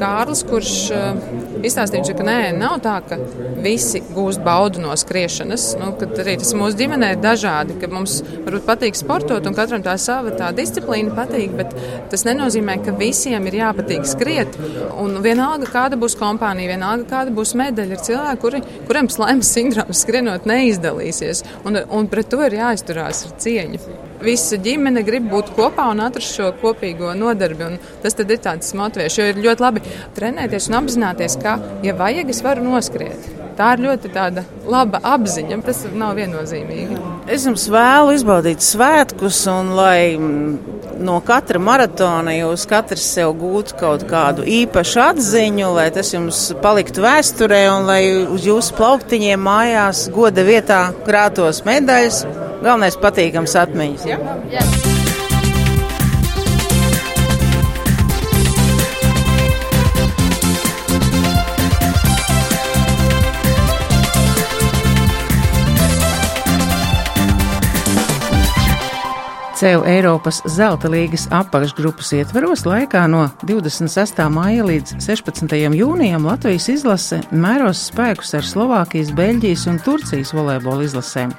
Kārlis, 0.00 0.42
kurš 0.46 0.72
uh, 0.94 1.20
izstāstīja, 1.66 2.14
ka 2.16 2.26
nē, 2.26 2.38
nav 2.56 2.78
tā, 2.84 2.96
ka 3.06 3.18
visi 3.64 4.02
gūst 4.14 4.42
baudu 4.44 4.82
no 4.82 4.94
skriešanas, 4.98 5.66
nu, 5.80 5.92
arī 6.06 6.36
tas 6.40 6.52
mūsu 6.58 6.78
ģimenē 6.80 7.12
ir 7.14 7.22
dažādi, 7.24 7.76
ka 7.80 7.90
mums 7.92 8.18
varbūt 8.46 8.66
patīk 8.68 8.98
sportot 8.98 9.46
un 9.48 9.56
katram 9.56 9.84
tā 9.84 9.96
sava 10.00 10.34
tā 10.36 10.52
disciplīna 10.56 11.14
patīk, 11.16 11.54
bet 11.58 11.74
tas 12.12 12.26
nenozīmē, 12.28 12.78
ka 12.86 12.96
visiem 12.98 13.48
ir 13.50 13.60
jāpatīk 13.60 14.08
skriet. 14.08 14.58
Un 15.02 15.20
vienalga, 15.24 15.68
kāda 15.72 16.00
būs 16.00 16.18
kompānija, 16.20 16.74
vienalga, 16.74 17.08
kāda 17.10 17.34
būs 17.36 17.56
medaļa, 17.58 17.96
ir 17.96 18.04
cilvēki, 18.10 18.42
kuri, 18.44 18.64
kuriem 18.88 19.10
slēmas 19.12 19.54
sindroms 19.56 20.04
skrienot 20.04 20.48
neizdalīsies. 20.48 21.44
Un, 21.66 21.82
un 21.90 22.10
pret 22.12 22.30
to 22.32 22.42
ir 22.46 22.60
jāizturās 22.60 23.26
ar 23.26 23.40
cieņu. 23.42 24.05
Visa 24.22 24.58
ģimene 24.62 25.04
grib 25.06 25.28
būt 25.30 25.52
kopā 25.56 25.88
un 25.92 26.04
atrast 26.06 26.36
šo 26.36 26.52
kopīgo 26.60 27.12
nodarbi. 27.18 27.76
Tas 28.02 28.16
ir 28.18 28.36
tāds 28.42 28.74
motivējošs, 28.78 29.18
jo 29.18 29.30
ir 29.32 29.42
ļoti 29.48 29.66
labi 29.66 29.82
trenēties 30.16 30.70
un 30.70 30.80
apzināties, 30.82 31.40
ka, 31.42 31.58
ja 31.86 31.96
vajag, 31.98 32.30
es 32.32 32.42
varu 32.44 32.64
noskriet. 32.66 33.32
Tā 33.56 33.70
ir 33.72 33.86
ļoti 33.86 34.10
laba 34.68 35.00
apziņa. 35.14 35.60
Tas 35.64 35.84
nav 35.96 36.16
viennozīmīgi. 36.18 36.98
Es 37.32 37.46
jums 37.48 37.64
vēlu 37.72 38.12
izbaudīt 38.16 38.64
svētkus, 38.64 39.38
un 39.48 39.72
lai 39.78 40.16
no 41.00 41.16
katra 41.24 41.60
maratona 41.60 42.34
jūs 42.36 42.66
katrs 42.68 43.04
sev 43.16 43.34
gūtu 43.40 43.76
kaut 43.80 44.04
kādu 44.08 44.44
īpašu 44.48 45.02
atziņu, 45.10 45.68
lai 45.76 45.88
tas 45.94 46.12
jums 46.14 46.50
paliktu 46.62 47.04
vēsturē 47.04 47.62
un 47.74 47.88
lai 47.88 48.02
uz 48.24 48.46
jūsu 48.48 48.76
plauktiņiem 48.78 49.46
mājās 49.48 50.06
goda 50.14 50.44
vietā 50.46 50.82
krātos 51.08 51.64
medaļas. 51.68 52.45
Galvenais 52.66 52.98
patīkams 52.98 53.54
atmiņas. 53.62 54.06
Ja? 54.10 54.20
Jā. 54.50 54.95
CEU 69.56 69.86
Eiropas 69.88 70.42
Zelta 70.52 70.90
līgas 70.92 71.22
apakšgrupas 71.32 72.10
ietveros 72.12 72.66
laikā 72.68 73.06
no 73.08 73.22
26. 73.48 74.18
māja 74.28 74.66
līdz 74.68 74.98
16. 75.00 75.54
jūnijam 75.78 76.26
Latvijas 76.28 76.66
izlase 76.74 77.22
mēros 77.32 77.86
spēkus 77.88 78.34
ar 78.36 78.44
Slovākijas, 78.44 79.14
Beļģijas 79.16 79.64
un 79.72 79.78
Turcijas 79.80 80.34
volejbola 80.36 80.84
izlasēm. 80.84 81.32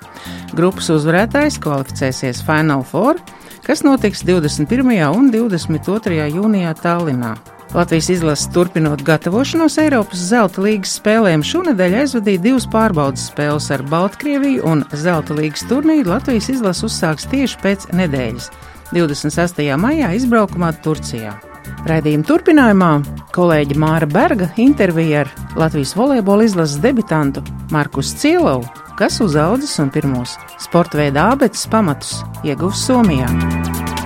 Grupas 0.57 0.89
uzvarētājs 0.95 1.59
kvalificēsies 1.62 2.41
Final 2.47 2.81
Four, 2.89 3.21
kas 3.67 3.86
notiks 3.86 4.25
21. 4.25 4.97
un 5.13 5.29
22. 5.36 6.17
jūnijā 6.39 6.74
Tallinā. 6.81 7.36
Latvijas 7.74 8.09
izlases 8.09 8.47
turpinot 8.53 9.01
gatavošanos 9.03 9.75
Eiropas 9.81 10.21
zelta 10.29 10.62
līgas 10.63 10.93
spēlēm 11.01 11.43
šonadēļ 11.43 11.97
aizvadīja 12.01 12.43
divas 12.45 12.67
pārbaudas 12.71 13.27
spēles 13.27 13.67
ar 13.75 13.83
Baltkrieviju 13.91 14.63
un 14.67 14.86
zelta 14.95 15.36
līgas 15.36 15.65
turnīru 15.67 16.13
Latvijas 16.13 16.47
izlase 16.53 16.88
uzsāks 16.88 17.27
tieši 17.27 17.59
pēc 17.63 17.89
nedēļas- 17.91 18.50
26. 18.95 19.75
maijā 19.75 20.13
izbraukumā 20.15 20.71
Turcijā. 20.81 21.36
Raidījuma 21.88 22.24
turpinājumā 22.24 22.91
kolēģi 23.36 23.75
Māra 23.75 24.07
Berga 24.07 24.50
intervija 24.55 25.25
ar 25.25 25.31
Latvijas 25.55 25.93
volejbola 25.95 26.47
izlases 26.47 26.79
debitantu 26.79 27.43
Markus 27.71 28.15
Cielovu, 28.15 28.65
kas 28.97 29.19
uzaudzis 29.21 29.77
un 29.83 29.91
pirmos 29.91 30.38
sporta 30.57 30.97
veidā 30.97 31.31
abetes 31.36 31.67
pamatus 31.67 32.24
ieguvis 32.43 32.88
Somijā. 32.88 33.97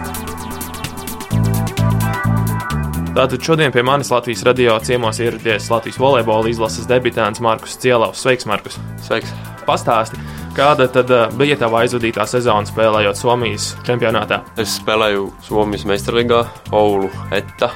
Tātad 3.12 3.44
šodien 3.44 3.74
pie 3.75 3.82
manis 3.84 4.08
Latvijas 4.08 4.39
radio 4.48 4.77
ciemos 4.80 5.18
ieradies 5.20 5.65
Latvijas 5.68 5.98
volejbola 6.00 6.48
izlases 6.48 6.86
debitants 6.88 7.41
Markus 7.44 7.74
Cielavs. 7.75 8.22
Sveiks, 8.24 8.46
Markus! 8.48 8.77
Sveiks! 9.03 9.34
Pastāsti, 9.68 10.15
kāda 10.56 10.88
tad 10.88 11.12
eh, 11.12 11.25
bija 11.36 11.58
tava 11.60 11.82
aizvadītā 11.84 12.24
sezona 12.24 12.63
spēlējot 12.70 13.20
Somijas 13.20 13.68
čempionātā? 13.84 14.39
Es 14.56 14.77
spēlēju 14.80 15.27
Somijas 15.44 15.84
meistarlīgā, 15.91 16.39
Oulu 16.72 17.12
Etta 17.36 17.74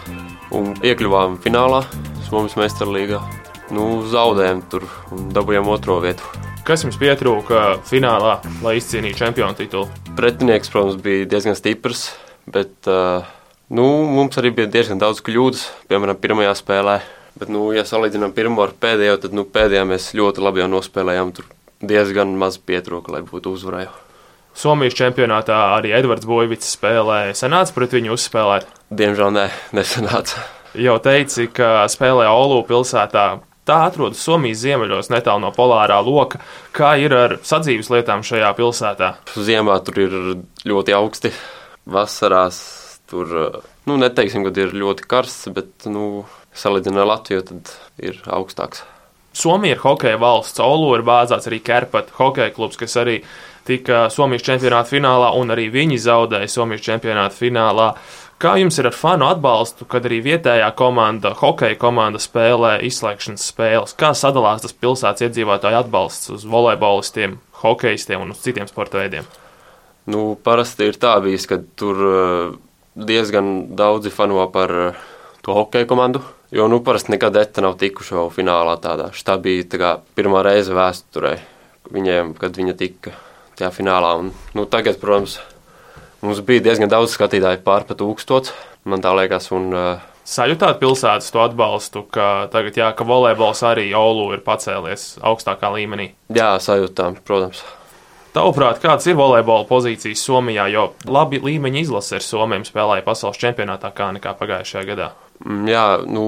un 0.56 0.72
iekļuvām 0.80 1.36
finālā 1.44 1.84
Somijas 2.30 2.56
meistarlīgā. 2.63 3.20
Nu, 3.75 4.06
zaudējām 4.08 4.63
tur 4.72 4.88
un 5.12 5.30
dabūjām 5.36 5.68
otro 5.68 6.00
vietu. 6.00 6.32
Kas 6.63 6.88
jums 6.88 6.96
pietrūka 7.01 7.82
finālā, 7.84 8.38
lai 8.63 8.77
izcīnītu 8.80 9.25
čempionu 9.25 9.60
titulu? 9.60 9.92
Pretinieks, 10.15 10.72
protams, 10.72 11.01
bija 11.04 11.27
diezgan 11.36 11.60
stiprs, 11.60 12.13
bet 12.48 12.88
uh, 12.88 13.27
Nu, 13.70 13.86
mums 14.06 14.38
arī 14.38 14.52
bija 14.54 14.70
diezgan 14.70 15.00
daudz 15.02 15.24
kļūdas, 15.26 15.64
piemēram, 15.90 16.20
pirmajā 16.22 16.52
spēlē. 16.60 17.00
Bet, 17.36 17.50
nu, 17.52 17.72
ja 17.74 17.82
salīdzinām 17.88 18.32
pirmo 18.36 18.62
ar 18.64 18.76
pēdējo, 18.78 19.18
tad 19.24 19.34
nu, 19.36 19.44
pēdējā 19.50 19.88
mēs 19.90 20.12
ļoti 20.16 20.44
labi 20.46 20.62
jau 20.62 20.68
nospēlējām. 20.72 21.32
Tur 21.36 21.48
diezgan 21.82 22.36
maz 22.40 22.60
pietrūka, 22.62 23.16
lai 23.16 23.24
būtu 23.26 23.56
uzvarējuši. 23.58 24.04
Somijas 24.56 24.96
čempionātā 24.96 25.58
arī 25.76 25.92
Edvards 25.98 26.30
Bojvits 26.30 26.70
spēlēja. 26.78 27.34
Senāts 27.36 27.74
pret 27.76 27.98
viņu 27.98 28.14
uzspēlēt? 28.16 28.70
Diemžēl 28.94 29.34
nē, 29.36 29.50
nesenāca. 29.76 30.46
Jau 30.80 30.96
teici, 31.04 31.50
ka 31.52 31.90
spēlē 31.92 32.30
Olu 32.32 32.62
pilsētā. 32.70 33.26
Tā 33.66 33.82
atrodas 33.90 34.22
Somijas 34.22 34.62
ziemeļos, 34.62 35.10
netālu 35.10 35.42
no 35.42 35.52
polārā 35.52 35.98
loka. 36.06 36.40
Kā 36.76 36.94
ir 37.02 37.18
ar 37.18 37.40
sadzīves 37.42 37.90
lietām 37.90 38.24
šajā 38.24 38.54
pilsētā? 38.56 39.16
Ziemā 39.36 39.82
tur 39.84 40.02
ir 40.06 40.18
ļoti 40.70 40.96
augsti, 40.96 41.34
vasarās 41.90 42.85
Tur, 43.10 43.32
nu, 43.86 44.00
neteiksim, 44.02 44.46
ka 44.48 44.54
ir 44.58 44.74
ļoti 44.74 45.06
karsts, 45.10 45.52
bet, 45.54 45.86
nu, 45.86 46.26
salīdzinot 46.58 47.04
ar 47.04 47.12
Latviju, 47.12 47.46
tad 47.46 47.74
ir 48.02 48.18
augstāks. 48.26 48.82
Somija 49.36 49.76
ir 49.76 49.82
hokeja 49.84 50.18
valsts, 50.18 50.62
Olu 50.64 50.94
ir 50.96 51.04
bāzēts 51.06 51.50
arī 51.50 51.60
Kerpat 51.64 52.14
hokeja 52.18 52.54
klubs, 52.56 52.80
kas 52.80 52.96
arī 53.02 53.20
tika 53.68 54.06
Somijas 54.14 54.46
čempionāta 54.48 54.94
finālā, 54.94 55.34
un 55.36 55.52
arī 55.52 55.68
viņi 55.74 56.00
zaudēja 56.06 56.50
Somijas 56.50 56.86
čempionāta 56.86 57.36
finālā. 57.36 57.90
Kā 58.42 58.56
jums 58.60 58.80
ir 58.80 58.90
ar 58.90 58.96
fanu 58.96 59.28
atbalstu, 59.30 59.86
kad 59.92 60.08
arī 60.08 60.22
vietējā 60.24 60.68
komanda, 60.76 61.34
hokeja 61.40 61.78
komanda 61.80 62.20
spēlē 62.20 62.78
izslēgšanas 62.88 63.46
spēles? 63.52 63.96
Kā 64.00 64.12
sadalās 64.16 64.64
tas 64.66 64.76
pilsētas 64.76 65.28
iedzīvotāju 65.28 65.82
atbalsts 65.84 66.34
uz 66.36 66.44
volejbolistiem, 66.48 67.38
hokeistiem 67.62 68.26
un 68.26 68.34
uz 68.36 68.44
citiem 68.44 68.68
sporta 68.72 69.00
veidiem? 69.04 69.28
Nu, 70.12 70.36
parasti 70.36 70.92
ir 70.92 71.00
tā 71.02 71.16
bijis, 71.24 71.48
ka 71.50 71.62
tur 71.80 72.04
diezgan 72.96 73.75
daudzi 73.75 74.10
fano 74.10 74.48
par 74.52 74.72
eh, 74.72 75.04
to 75.44 75.54
hokeja 75.54 75.86
komandu. 75.86 76.24
Jo 76.52 76.68
nu, 76.72 76.80
parasti 76.84 77.12
nekad 77.12 77.36
ETA 77.36 77.64
nav 77.66 77.75
tikuši 77.82 78.16
vēl 78.16 78.32
finālā 78.32 78.78
tādā. 78.80 79.10
Tā 79.12 79.36
bija 79.42 79.66
tā 79.68 79.82
kā, 79.82 79.92
pirmā 80.16 80.44
reize 80.46 80.74
vēsturē 80.75 81.36
viņiem, 81.92 82.34
kad 82.40 82.56
viņa 82.56 82.75
tika 82.80 83.16
tajā 83.60 83.72
finālā. 83.75 84.14
Un, 84.22 84.32
nu, 84.56 84.66
tagad, 84.70 85.00
protams, 85.02 85.40
mums 86.24 86.42
bija 86.46 86.64
diezgan 86.70 86.92
daudz 86.92 87.16
skatītāju, 87.18 87.64
pārpa 87.66 87.98
tūkstots, 87.98 88.54
man 88.88 89.04
tā 89.04 89.14
liekas. 89.18 89.50
Un, 89.56 89.72
uh, 89.74 90.12
Sajūtāt 90.25 90.80
pilsētas 90.82 91.28
to 91.30 91.42
atbalstu, 91.44 92.02
ka 92.10 92.48
tagad, 92.54 92.78
jā, 92.80 92.88
ka 92.98 93.06
volejbols 93.06 93.62
arī 93.68 93.92
Olu 93.94 94.32
ir 94.34 94.42
pacēlies 94.46 95.20
augstākā 95.22 95.70
līmenī? 95.75 96.14
Jā, 96.34 96.56
sajūtām, 96.62 97.20
protams. 97.28 97.62
Tavuprāt, 98.36 98.82
kādas 98.84 99.06
ir 99.08 99.15
volejbola 99.15 99.63
pozīcijas 99.70 100.20
Somijā, 100.27 100.65
jo 100.68 100.89
labi 101.08 101.38
līmeņa 101.39 101.80
izlase 101.86 102.18
ar 102.18 102.24
Somiju 102.25 102.68
spēlēja 102.68 103.06
pasaules 103.06 103.39
čempionātā 103.39 103.94
kā 103.96 104.10
nekā 104.18 104.34
pagājušajā 104.36 104.84
gadā? 104.89 105.13
Mm, 105.46 105.62
jā, 105.72 105.86
nu, 106.04 106.25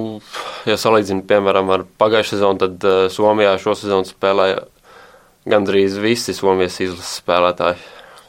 ja 0.70 0.78
salīdzinām, 0.80 1.26
piemēram, 1.28 1.74
ar 1.76 1.84
pagājušā 2.00 2.38
sezonu, 2.38 2.62
tad 2.64 2.88
uh, 2.88 3.02
Somijā 3.12 3.58
šo 3.60 3.76
sezonu 3.76 4.08
spēlēja 4.08 4.64
gandrīz 5.52 6.00
visi 6.00 6.38
Somijas 6.38 6.80
izlases 6.80 7.20
spēlētāji 7.26 7.84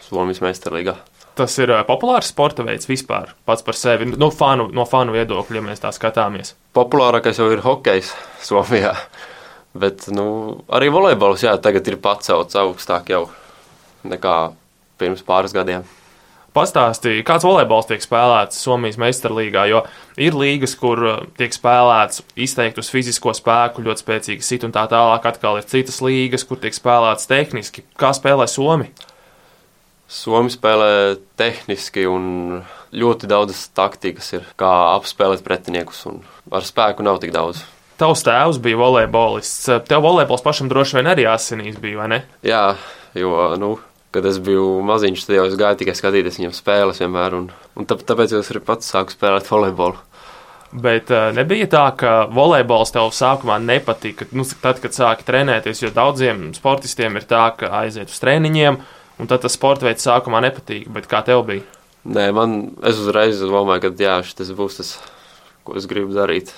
Somijas 0.08 0.42
meistarlīgā. 0.42 0.98
Tas 1.38 1.54
ir 1.62 1.70
uh, 1.70 1.86
populārs 1.86 2.34
sporta 2.34 2.66
veids 2.66 2.90
vispār, 2.90 3.36
pats 3.46 3.62
par 3.62 3.78
sevi, 3.78 4.10
nu, 4.10 4.34
fanu, 4.34 4.72
no 4.74 4.90
fanu 4.90 5.14
viedokļa, 5.14 5.62
ja 5.62 5.68
mēs 5.70 5.86
tā 5.86 5.94
skatāmies. 5.94 6.56
Populārākais 6.74 7.38
jau 7.38 7.52
ir 7.54 7.62
hokejs 7.62 8.10
Somijā, 8.42 8.96
bet 9.78 10.10
nu, 10.10 10.30
arī 10.66 10.90
volejbols 10.90 11.46
jā, 11.46 11.54
tagad 11.62 11.86
ir 11.86 12.02
pacelts 12.02 12.58
augstāk 12.58 13.14
jau 13.14 13.28
nekā 14.06 14.36
pirms 14.98 15.24
pāris 15.26 15.54
gadiem. 15.56 15.86
Pastāstīja, 16.56 17.22
kāds 17.28 17.44
volejbols 17.44 17.86
tiek 17.86 18.02
spēlēts 18.02 18.58
Somijas 18.64 18.96
meistarlīgā, 18.98 19.66
jo 19.70 19.82
ir 20.18 20.34
līgas, 20.34 20.72
kur 20.80 21.02
uh, 21.04 21.18
tiek 21.38 21.52
spēlēts 21.54 22.22
izteikti 22.40 22.82
uz 22.82 22.88
fizisko 22.90 23.34
spēku, 23.36 23.84
ļoti 23.84 24.02
spēcīgi 24.02 24.46
sit 24.46 24.64
un 24.66 24.72
tā 24.74 24.86
tālāk. 24.90 25.28
Atkal 25.28 25.60
ir 25.60 25.68
citas 25.68 26.00
līgas, 26.02 26.46
kur 26.48 26.58
tiek 26.58 26.74
spēlēts 26.74 27.28
tehniski. 27.30 27.84
Kā 28.00 28.10
spēlē 28.16 28.48
Somi? 28.50 28.88
Somi 30.08 30.50
spēlē 30.50 31.18
tehniski 31.38 32.06
un 32.08 32.62
ļoti 32.96 33.28
daudzas 33.28 33.66
taktikas 33.76 34.32
ir, 34.38 34.46
kā 34.58 34.70
apspēlēt 34.96 35.44
pretiniekus, 35.44 36.06
un 36.08 36.22
ar 36.48 36.64
spēku 36.64 37.04
nav 37.04 37.20
tik 37.20 37.34
daudz. 37.34 37.60
Tavs 38.00 38.22
tēvs 38.24 38.60
bija 38.62 38.78
volejbolists. 38.78 39.68
Tev 39.90 40.04
volejbols 40.06 40.44
pašam 40.46 40.70
droši 40.70 41.00
vien 41.00 41.10
arī 41.12 41.28
asinīs 41.28 41.76
bija, 41.82 41.98
vai 42.00 42.08
ne? 42.14 42.20
Jā, 42.46 42.62
jo, 43.18 43.34
nu, 43.60 43.74
kad 44.14 44.26
es 44.28 44.40
biju 44.42 44.66
maziņš, 44.88 45.24
tad 45.26 45.36
jau 45.36 45.46
es 45.48 45.56
gāju 45.58 45.82
tikai 45.82 45.94
skatīties 45.98 46.38
viņam 46.40 46.54
spēles 46.56 47.00
vienmēr, 47.02 47.36
un, 47.38 47.48
un 47.76 47.88
tāpēc 47.88 48.34
es 48.38 48.52
arī 48.52 48.62
pats 48.64 48.92
sāku 48.94 49.14
spēlēt 49.14 49.50
volejbolu. 49.50 50.04
Bet 50.68 51.08
uh, 51.08 51.30
nebija 51.32 51.64
tā, 51.72 51.84
ka 51.96 52.12
volejbols 52.32 52.92
tev 52.92 53.08
sākumā 53.16 53.56
nepatika. 53.64 54.26
Nu, 54.36 54.44
tad, 54.60 54.82
kad 54.82 54.92
sāki 54.92 55.24
trenēties, 55.28 55.80
jo 55.80 55.92
daudziem 55.96 56.50
sportistiem 56.56 57.16
ir 57.16 57.24
tā, 57.28 57.46
ka 57.56 57.72
aiziet 57.80 58.12
uz 58.12 58.20
treniņiem, 58.20 58.76
un 59.18 59.30
tad 59.30 59.46
tas 59.46 59.56
sporta 59.56 59.88
veids 59.88 60.04
sākumā 60.04 60.42
nepatīk. 60.44 60.90
Bet 60.92 61.08
kā 61.08 61.22
tev 61.24 61.46
bija? 61.48 61.64
Nē, 62.08 62.28
man 62.36 62.58
es 62.86 63.00
uzreiz 63.00 63.40
domāju, 63.40 63.86
ka 63.86 63.92
jā, 64.04 64.18
šis 64.28 64.52
būs 64.56 64.80
tas, 64.80 64.92
ko 65.64 65.76
es 65.80 65.88
gribu 65.88 66.12
darīt, 66.16 66.52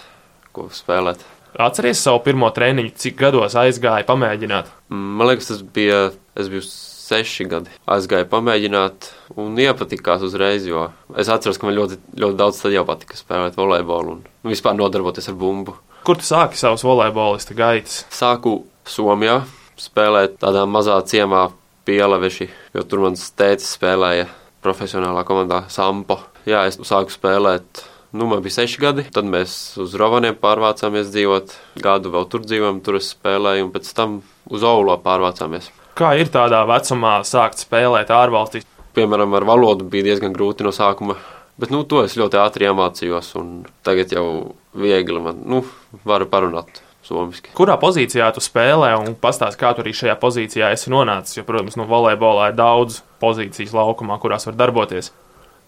ko 0.54 0.66
spēlēt. 0.74 1.22
Atceries 1.58 2.02
savu 2.02 2.20
pirmo 2.26 2.50
treniņu, 2.54 2.92
cik 2.98 3.16
gados 3.18 3.56
aizgāja 3.58 4.06
pamēģināt? 4.06 4.70
Man 4.90 5.26
liekas, 5.30 5.50
tas 5.50 5.62
bija. 5.66 6.08
Es 6.38 6.46
biju 6.48 6.62
seši 7.10 7.46
gadi. 7.50 7.74
Aizgāju 7.90 8.28
pamēģināt, 8.30 9.10
un 9.40 9.58
iepatikās 9.60 10.24
uzreiz, 10.26 10.66
jo 10.68 10.88
es 11.18 11.30
atceros, 11.32 11.60
ka 11.60 11.68
man 11.68 11.76
ļoti, 11.76 12.00
ļoti 12.22 12.38
daudz 12.38 12.62
tad 12.62 12.74
jau 12.76 12.86
patika 12.88 13.18
spēlēt 13.18 13.58
volejbolu 13.58 14.16
un 14.18 14.50
vispār 14.52 14.76
nodarboties 14.78 15.30
ar 15.32 15.38
bumbu. 15.40 15.76
Kur 16.06 16.20
tu 16.20 16.24
sāki 16.24 16.56
savus 16.56 16.84
volejbolista 16.86 17.56
gaitas? 17.58 18.04
Sāku 18.14 18.62
Somijā 18.88 19.42
spēlēt 19.80 20.38
tādā 20.40 20.64
mazā 20.68 20.96
ciemā 21.08 21.48
pielaveši, 21.88 22.48
jo 22.76 22.84
tur 22.88 23.04
mans 23.04 23.28
tēcis 23.36 23.76
spēlēja 23.76 24.28
profesionālā 24.64 25.24
komandā 25.28 25.64
Sampo. 25.72 26.20
Jā, 26.48 26.64
es 26.68 26.80
sāku 26.88 27.12
spēlēt 27.12 27.84
Nu, 28.12 28.26
man 28.26 28.40
bija 28.42 28.56
seši 28.56 28.80
gadi, 28.82 29.04
tad 29.14 29.28
mēs 29.30 29.52
uz 29.78 29.92
Rovaniem 29.94 30.34
pārvācāmies 30.34 31.12
dzīvot. 31.14 31.52
Gadu 31.78 32.10
vēl 32.10 32.24
tur 32.26 32.42
dzīvojam, 32.42 32.80
tur 32.82 32.98
es 32.98 33.12
spēlēju, 33.14 33.68
un 33.68 33.70
pēc 33.70 33.90
tam 33.94 34.16
uz 34.50 34.64
Aulo 34.66 34.96
pārvācāmies. 35.04 35.68
Kā 35.98 36.14
ir 36.20 36.30
tādā 36.32 36.62
vecumā 36.68 37.20
sākt 37.28 37.62
spēlēt 37.64 38.12
ārvalstīs? 38.14 38.66
Piemēram, 38.96 39.34
ar 39.38 39.46
valodu 39.46 39.86
bija 39.90 40.10
diezgan 40.10 40.34
grūti 40.34 40.66
no 40.66 40.72
sākuma, 40.74 41.16
bet 41.60 41.72
nu, 41.74 41.82
to 41.86 42.02
es 42.06 42.16
ļoti 42.18 42.38
ātri 42.42 42.68
iemācījos, 42.70 43.32
un 43.40 43.50
tagad 43.86 44.14
jau 44.14 44.26
viegli 44.74 45.22
man 45.22 45.42
nu, 45.46 45.64
varu 46.06 46.30
parunāt. 46.30 46.82
Somiski. 47.00 47.48
Kurā 47.56 47.78
pozīcijā 47.80 48.26
tu 48.36 48.42
spēlē 48.44 48.90
un 49.00 49.14
pastāsti, 49.18 49.58
kā 49.62 49.70
tu 49.72 49.80
arī 49.80 49.94
šajā 49.96 50.18
pozīcijā 50.20 50.68
esi 50.74 50.92
nonācis? 50.92 51.38
Jo, 51.38 51.46
protams, 51.48 51.78
nu, 51.80 51.86
volejbolā 51.88 52.50
ir 52.50 52.58
daudz 52.58 53.00
pozīcijas 53.24 53.72
laukumā, 53.72 54.18
kurās 54.20 54.44
var 54.46 54.58
darboties. 54.60 55.08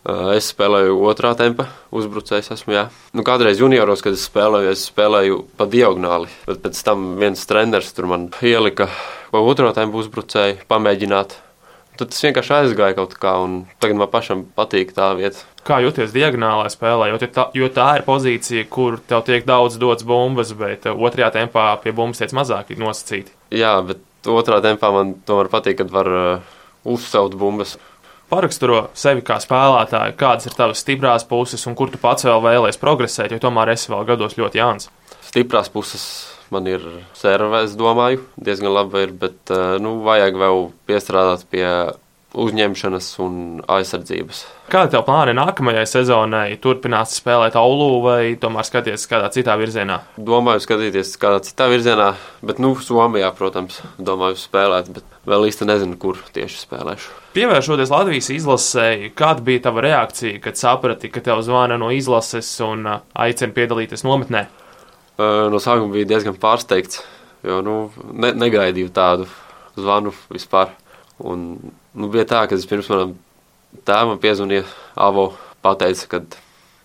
Es 0.03 0.49
spēlēju 0.51 0.97
otrā 1.07 1.31
tempa, 1.39 1.69
uzbrucējs 1.95 2.51
esmu. 2.57 2.75
Jā. 2.75 2.89
Nu, 3.15 3.23
kādreiz 3.27 3.61
junioros, 3.63 4.03
kad 4.03 4.17
es 4.17 4.25
spēlēju, 4.27 4.73
es 4.75 4.89
spēlēju 4.89 5.37
pa 5.59 5.69
diagonāli. 5.71 6.31
Bet 6.49 6.59
pēc 6.65 6.81
tam 6.83 7.13
viens 7.21 7.47
treneris 7.47 7.95
tur 7.95 8.09
man 8.11 8.27
ielika 8.43 8.89
vai 9.31 9.45
otro 9.47 9.71
tempu 9.77 10.03
uzbrucēju, 10.03 10.65
pamēģināt. 10.71 11.37
Tad 12.01 12.11
tas 12.11 12.25
vienkārši 12.25 12.55
aizgāja 12.57 12.97
kaut 12.97 13.15
kā, 13.21 13.37
un 13.45 13.61
tagad 13.83 14.01
man 14.01 14.11
pašam 14.11 14.43
patīk 14.57 14.91
tā 14.97 15.13
vieta. 15.19 15.45
Kā 15.63 15.79
jūties 15.85 16.11
diagonālā 16.17 16.67
spēlē, 16.73 17.13
jo 17.13 17.21
tā, 17.23 17.45
jo 17.55 17.69
tā 17.71 17.89
ir 18.01 18.07
pozīcija, 18.07 18.65
kur 18.73 18.97
tev 19.07 19.23
tiek 19.29 19.47
daudz 19.47 19.77
dots 19.79 20.03
bumbas, 20.09 20.51
bet 20.59 20.89
uh, 20.89 20.97
otrajā 20.97 21.31
tempā 21.37 21.69
pie 21.85 21.93
bumbas 21.95 22.19
tiek 22.19 22.35
mazāk 22.35 22.73
nosacīti. 22.81 23.37
Jā, 23.55 23.77
bet 23.87 24.03
otrā 24.27 24.59
tempā 24.65 24.91
man 24.91 25.15
tomēr 25.29 25.53
patīk, 25.53 25.79
kad 25.85 25.95
var 25.95 26.11
uh, 26.11 26.57
uzsaukt 26.89 27.37
bumbas. 27.39 27.77
Paraksturo 28.33 28.87
sevi 28.97 29.21
kā 29.27 29.37
spēlētāju, 29.43 30.17
kādas 30.17 30.49
ir 30.49 30.55
tavas 30.57 30.81
stiprās 30.81 31.27
puses 31.29 31.67
un 31.69 31.77
kur 31.77 31.91
tu 31.93 32.01
pats 32.01 32.25
vēl 32.25 32.41
vēlēsies 32.41 32.81
progresēt, 32.81 33.35
jo 33.35 33.43
tomēr 33.43 33.75
esi 33.75 33.93
vēl 33.93 34.07
gados 34.09 34.39
ļoti 34.39 34.61
jauns. 34.61 34.89
Stiprās 35.27 35.69
puses 35.73 36.07
man 36.53 36.69
ir 36.69 36.85
serve, 37.17 37.61
es 37.67 37.75
domāju, 37.77 38.23
diezgan 38.41 38.73
labi 38.73 39.05
ir, 39.07 39.13
bet 39.21 39.53
eh, 39.53 39.77
nu, 39.85 39.99
vajag 40.07 40.39
vēl 40.41 40.67
piestrādāt 40.89 41.45
pie 41.53 41.67
uzņemšanas 42.33 43.09
un 43.23 43.35
aizsardzības. 43.71 44.43
Kāda 44.73 44.89
ir 44.89 44.93
tev 44.95 45.03
plāni 45.07 45.35
nākamajai 45.37 45.85
sezonai? 45.89 46.47
Turpināt 46.63 47.11
spēlēt 47.13 47.59
aulu 47.61 48.01
vai 48.05 48.21
tomēr 48.41 48.65
skatīties 48.69 49.05
kādā 49.11 49.29
citā 49.35 49.59
virzienā? 49.61 49.99
Domāju, 50.17 50.63
skatīties 50.65 51.13
kādā 51.21 51.43
citā 51.45 51.69
virzienā, 51.73 52.13
bet, 52.41 52.63
nu, 52.63 52.73
Somijā, 52.81 53.29
protams, 53.37 53.83
domāju 54.01 54.41
spēlēt, 54.41 54.89
bet 54.97 55.19
vēl 55.29 55.51
īsti 55.51 55.69
nezinu, 55.69 55.99
kur 56.01 56.23
tieši 56.33 56.65
spēlēšu. 56.65 57.13
Pievēršoties 57.37 57.93
Latvijas 57.93 58.33
izlasēji, 58.33 59.13
kāda 59.19 59.45
bija 59.45 59.67
tava 59.69 59.85
reakcija, 59.85 60.41
kad 60.45 60.61
saprati, 60.61 61.13
ka 61.13 61.25
tev 61.25 61.45
zvana 61.45 61.77
no 61.81 61.93
izlases 61.93 62.49
un 62.65 62.89
uh, 62.89 63.05
aicina 63.13 63.55
piedalīties 63.57 64.09
nometnē? 64.09 64.49
no 65.23 65.61
sākuma 65.61 65.93
bija 65.93 66.09
diezgan 66.15 66.37
pārsteigts, 66.41 67.03
jo 67.47 67.61
nu, 67.65 67.77
ne, 68.13 68.33
negaidīju 68.39 68.93
tādu 68.95 69.29
zvanu 69.77 70.15
vispār. 70.33 70.73
Un, 71.23 71.45
nu, 71.95 72.11
bija 72.13 72.27
tā, 72.29 72.45
ka 72.49 72.59
es 72.59 72.69
pirms 72.69 72.91
manam 72.93 73.17
tēvam 73.89 74.21
piezvanīju 74.23 74.67
Avo, 75.01 75.33
pateica, 75.65 76.09
ka 76.11 76.23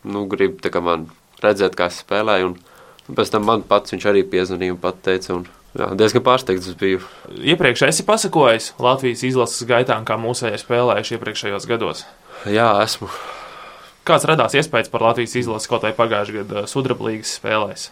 nu, 0.07 0.25
grib 0.31 0.63
man 0.83 1.07
redzēt, 1.43 1.75
kā 1.77 1.89
es 1.91 2.01
spēlēju. 2.03 2.51
Un, 2.51 2.57
un 3.07 3.19
pēc 3.19 3.31
tam 3.33 3.47
man 3.47 3.65
pats 3.67 3.93
viņš 3.93 4.09
arī 4.09 4.23
piezvanīja 4.27 4.75
un 4.75 4.81
pateica. 4.81 5.39
Un, 5.39 5.47
Jā, 5.77 5.91
diezgan 5.93 6.23
pārsteigts 6.25 6.71
biju. 6.79 7.03
Iepriekš 7.37 7.83
esi 7.85 8.05
pasakojis 8.07 8.71
Latvijas 8.81 9.21
izlases 9.27 9.67
gaitām, 9.69 10.07
kā 10.07 10.15
mūsējie 10.17 10.57
spēlējuši 10.63 11.17
iepriekšējos 11.17 11.67
gados. 11.69 12.05
Jā, 12.49 12.71
esmu. 12.81 13.09
Kāds 14.07 14.25
radās 14.25 14.55
iespējas 14.57 14.89
par 14.89 15.03
Latvijas 15.05 15.35
izlasi 15.37 15.69
kaut 15.69 15.85
vai 15.85 15.91
pagājušajā 15.93 16.39
gadā 16.39 16.63
sudrablīgas 16.71 17.35
spēlēs? 17.37 17.89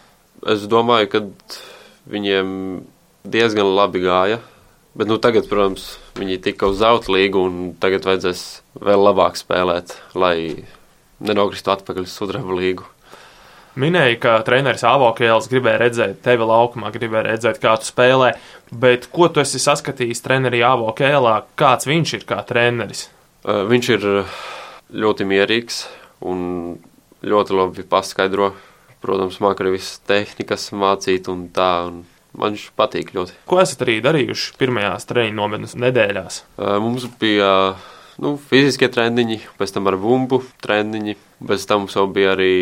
Es 0.50 0.64
domāju, 0.70 1.10
ka 1.12 1.22
viņiem 2.10 2.48
diezgan 3.28 3.70
labi 3.76 4.02
gāja. 4.02 4.40
Bet 4.96 5.10
nu, 5.10 5.18
tagad, 5.20 5.48
protams, 5.50 5.96
viņi 6.16 6.38
tika 6.44 6.70
uz 6.70 6.80
zelta 6.80 7.12
līgu, 7.12 7.42
un 7.44 7.72
tagad 7.80 8.06
vajadzēs 8.08 8.42
vēl 8.80 9.02
labāk 9.04 9.36
spēlēt, 9.36 9.92
lai 10.16 10.64
nenokristu 11.20 11.72
atpakaļ 11.74 12.06
uz 12.06 12.14
sudraba 12.16 12.56
līgu. 12.56 12.86
Minēja, 13.76 14.16
ka 14.22 14.34
treneris 14.44 14.86
Avokēls 14.88 15.50
gribēja 15.52 15.82
redzēt 15.82 16.22
tevi 16.24 16.46
laukumā, 16.48 16.88
gribēja 16.94 17.26
redzēt, 17.26 17.60
kā 17.60 17.74
tu 17.76 17.90
spēlē. 17.90 18.30
Bet 18.72 19.10
ko 19.12 19.28
tu 19.28 19.42
esi 19.44 19.60
saskatījis 19.60 20.24
trenerī 20.24 20.62
Avokēlā? 20.64 21.34
Kāds 21.60 21.88
viņš 21.88 22.14
ir 22.16 22.24
kā 22.30 22.40
treneris? 22.48 23.10
Viņš 23.44 23.90
ir 23.98 24.08
ļoti 24.96 25.28
mierīgs 25.28 25.82
un 26.24 26.40
ļoti 27.26 27.60
labi 27.60 27.84
paskaidro 27.84 28.54
Protams, 29.06 29.36
māku 29.38 29.62
arī 29.62 29.76
visas 29.76 30.00
tehnikas 30.08 30.70
mācīt 30.74 31.28
un 31.30 31.46
tā. 31.54 31.70
Un 31.86 32.00
man 32.36 32.56
viņš 32.56 32.70
patīk 32.78 33.12
ļoti. 33.16 33.36
Ko 33.48 33.60
esat 33.62 33.84
arī 33.86 33.98
darījuši 34.04 34.56
pirmajās 34.60 35.08
treniņu 35.08 35.38
nometnes 35.38 35.76
nedēļās? 35.80 36.42
Mums 36.84 37.08
bija 37.20 37.50
nu, 38.22 38.36
fiziskie 38.50 38.88
treniņi, 38.92 39.40
pēc 39.60 39.74
tam 39.76 39.90
ar 39.90 39.98
bumbu 40.00 40.42
treniņi, 40.64 41.16
pēc 41.48 41.66
tam 41.68 41.84
mums 41.84 41.96
jau 41.98 42.06
bija 42.12 42.34
arī 42.36 42.54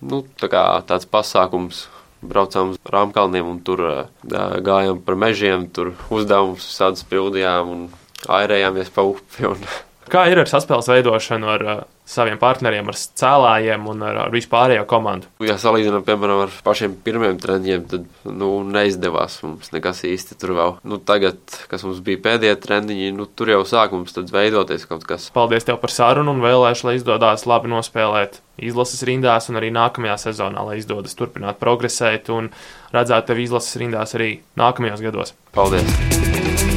nu, 0.00 0.24
tā 0.40 0.50
tāds 0.88 1.08
pasākums. 1.10 1.88
Braucām 2.20 2.74
uz 2.74 2.80
rāmkalniem 2.84 3.46
un 3.48 3.62
tur 3.64 3.80
gājām 4.20 4.98
par 5.06 5.16
mežiem, 5.16 5.70
tur 5.72 5.94
uzdevumus 6.12 6.66
visādus 6.68 7.06
pildījām 7.08 7.70
un 7.72 7.86
airējāmies 8.28 8.92
pa 8.92 9.06
upi. 9.08 9.46
Un... 9.48 9.62
Kā 10.10 10.24
ir 10.26 10.40
ar 10.42 10.48
saspēles 10.50 10.88
veidošanu 10.90 11.48
ar 11.52 11.62
saviem 12.10 12.38
partneriem, 12.40 12.88
ar 12.90 12.96
cēlājiem 12.98 13.84
un 13.92 14.00
ar, 14.02 14.16
ar 14.24 14.32
vispārējo 14.34 14.82
komandu? 14.90 15.28
Ja 15.46 15.54
salīdzinām, 15.60 16.02
piemēram, 16.06 16.40
ar 16.48 16.56
pašiem 16.66 16.96
pirmiem 17.04 17.38
treniņiem, 17.38 17.84
tad 17.92 18.08
nu, 18.26 18.48
neizdevās 18.66 19.38
mums 19.46 19.70
nekas 19.70 20.02
īsti 20.08 20.34
tur 20.40 20.56
vēl. 20.58 20.74
Nu, 20.82 20.98
tagad, 20.98 21.38
kas 21.70 21.86
mums 21.86 22.02
bija 22.06 22.22
pēdējie 22.24 22.56
treniņi, 22.64 23.12
nu, 23.14 23.28
tur 23.30 23.52
jau 23.54 23.62
sākums 23.68 24.18
veidoties 24.34 24.88
kaut 24.90 25.06
kas. 25.06 25.28
Paldies 25.36 25.68
tev 25.68 25.78
par 25.82 25.94
sarunu 25.94 26.34
un 26.34 26.42
vēlēšu, 26.42 26.88
lai 26.88 26.96
izdodas 26.98 27.46
labi 27.46 27.70
nospēlēt 27.70 28.40
izlases 28.60 29.06
rindās 29.06 29.46
un 29.52 29.60
arī 29.62 29.70
nākamajā 29.76 30.18
sezonā, 30.26 30.66
lai 30.66 30.80
izdodas 30.82 31.14
turpināt 31.18 31.62
progresēt 31.62 32.32
un 32.34 32.50
redzēt 32.90 33.30
tevi 33.30 33.46
izlases 33.46 33.78
rindās 33.80 34.18
arī 34.18 34.34
nākamajos 34.58 35.06
gados. 35.06 35.34
Paldies! 35.54 36.69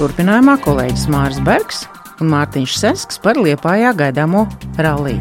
Turpinājumā 0.00 0.54
kolēģis 0.64 1.02
Mārs 1.12 1.38
Bergs 1.44 1.82
un 2.24 2.30
Mārtiņš 2.32 2.76
Sesks 2.80 3.18
par 3.20 3.36
liepājā 3.36 3.90
gaidāmo 3.98 4.46
ralliju. 4.80 5.20